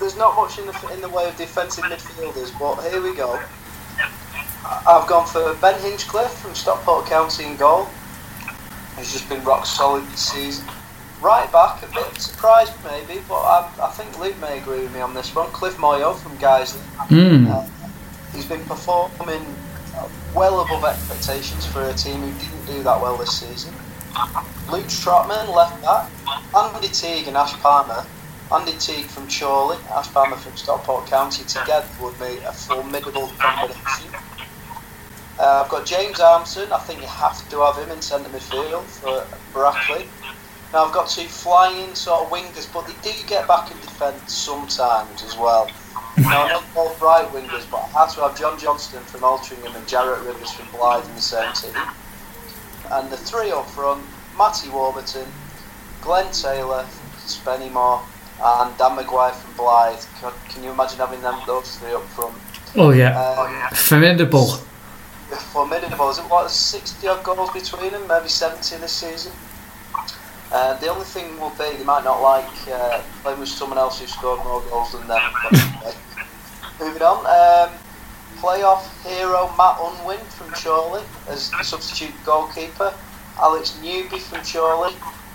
[0.00, 3.40] there's not much in the, in the way of defensive midfielders, but here we go.
[4.64, 7.86] I've gone for Ben Hinchcliffe from Stockport County in goal.
[8.98, 10.66] He's just been rock solid this season.
[11.22, 15.00] Right back, a bit surprised maybe, but I, I think Luke may agree with me
[15.00, 15.48] on this one.
[15.52, 16.80] Cliff Moyo from Guiseley.
[17.06, 17.46] Mm.
[17.48, 17.68] Uh,
[18.34, 19.44] he's been performing
[20.34, 23.74] well above expectations for a team who didn't do that well this season.
[24.70, 26.10] Luke Trotman, left back.
[26.56, 28.04] Andy Teague and Ash Palmer.
[28.52, 34.12] Andy Teague from Chorley, Ash Palmer from Stockport County together would be a formidable combination.
[35.38, 36.70] Uh, I've got James Armson.
[36.72, 40.06] I think you have to have him in centre midfield for Brackley.
[40.72, 44.34] Now I've got two flying sort of wingers, but they do get back in defence
[44.34, 45.70] sometimes as well.
[46.22, 49.86] Now not both right wingers, but I had to have John Johnston from Altrincham and
[49.88, 51.74] Jarrett Rivers from Blyth in the same team.
[52.90, 54.02] And the three up front:
[54.36, 55.26] Matty Warburton,
[56.02, 58.00] Glenn Taylor from Spennymoor,
[58.42, 60.06] and Dan Maguire from Blyth.
[60.20, 62.34] Can, can you imagine having them those three up front?
[62.76, 64.46] Oh yeah, Um, formidable.
[65.52, 66.10] formidable.
[66.10, 68.06] Is it what, 60 odd goals between them?
[68.08, 69.32] Maybe 70 this season?
[70.52, 74.00] Uh, the only thing will be they might not like uh, playing with someone else
[74.00, 75.20] who scored more goals than them.
[75.44, 75.69] But anyway.
[76.80, 77.18] Moving on.
[77.26, 77.74] Um,
[78.40, 82.94] playoff hero Matt Urwin from Chorley as substitute goalkeeper.
[83.38, 84.94] Alex Newby from Chorley.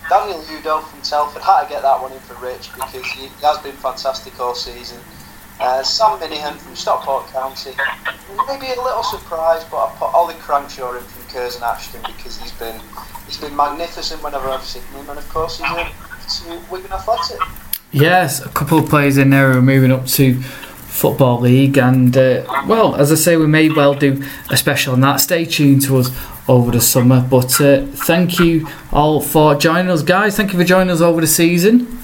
[0.09, 1.41] Daniel Udoh from Telford.
[1.41, 4.99] Had to get that one in for Rich because he, has been fantastic all season.
[5.59, 7.71] Uh, Sam Minihan from Stockport County.
[8.47, 12.51] Maybe a little surprised, but I put Ollie Crankshaw in from Curzon Ashton because he's
[12.53, 12.79] been
[13.25, 15.91] he's been magnificent whenever I've seen him, and of course he's a
[16.27, 17.39] to Wigan Athletic.
[17.91, 20.41] Yes, a couple of players in there who are moving up to
[20.95, 25.01] Football League, and uh, well, as I say, we may well do a special on
[25.01, 25.17] that.
[25.17, 26.09] Stay tuned to us
[26.47, 27.25] over the summer.
[27.29, 30.37] But uh, thank you all for joining us, guys.
[30.37, 31.99] Thank you for joining us over the season.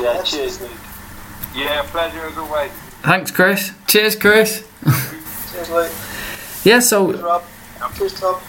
[0.00, 0.70] Yeah, cheers, Luke.
[1.54, 2.72] Yeah, pleasure as always.
[3.02, 3.72] Thanks, Chris.
[3.86, 4.66] Cheers, Chris.
[5.52, 5.92] Cheers, Luke.
[6.64, 7.44] Yeah, so Cheers, Rob.
[7.96, 8.40] Cheers, Tom.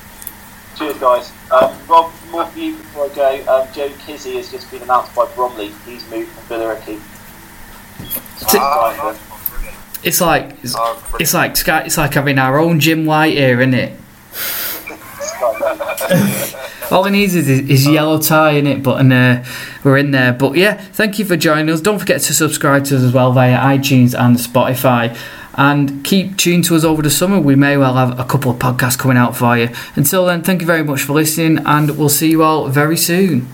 [0.76, 1.32] Cheers, guys.
[1.52, 3.62] Um, Rob, more for you before I go.
[3.62, 5.72] Um, Joe Kizzi has just been announced by Bromley.
[5.86, 7.00] He's moved from Billericay.
[8.50, 8.60] T-
[10.04, 13.62] it's like it's, Oh, it's like Sky- it's like having our own Jim White here,
[13.62, 14.00] isn't it?
[16.92, 19.44] All he needs is his yellow tie in it, but and uh,
[19.84, 20.34] we're in there.
[20.34, 21.82] But yeah, thank you for joining us.
[21.82, 25.18] Don't forget to subscribe to us as well via iTunes and Spotify.
[25.56, 27.40] And keep tuned to us over the summer.
[27.40, 29.70] We may well have a couple of podcasts coming out for you.
[29.96, 33.48] Until then, thank you very much for listening, and we'll see you all very soon.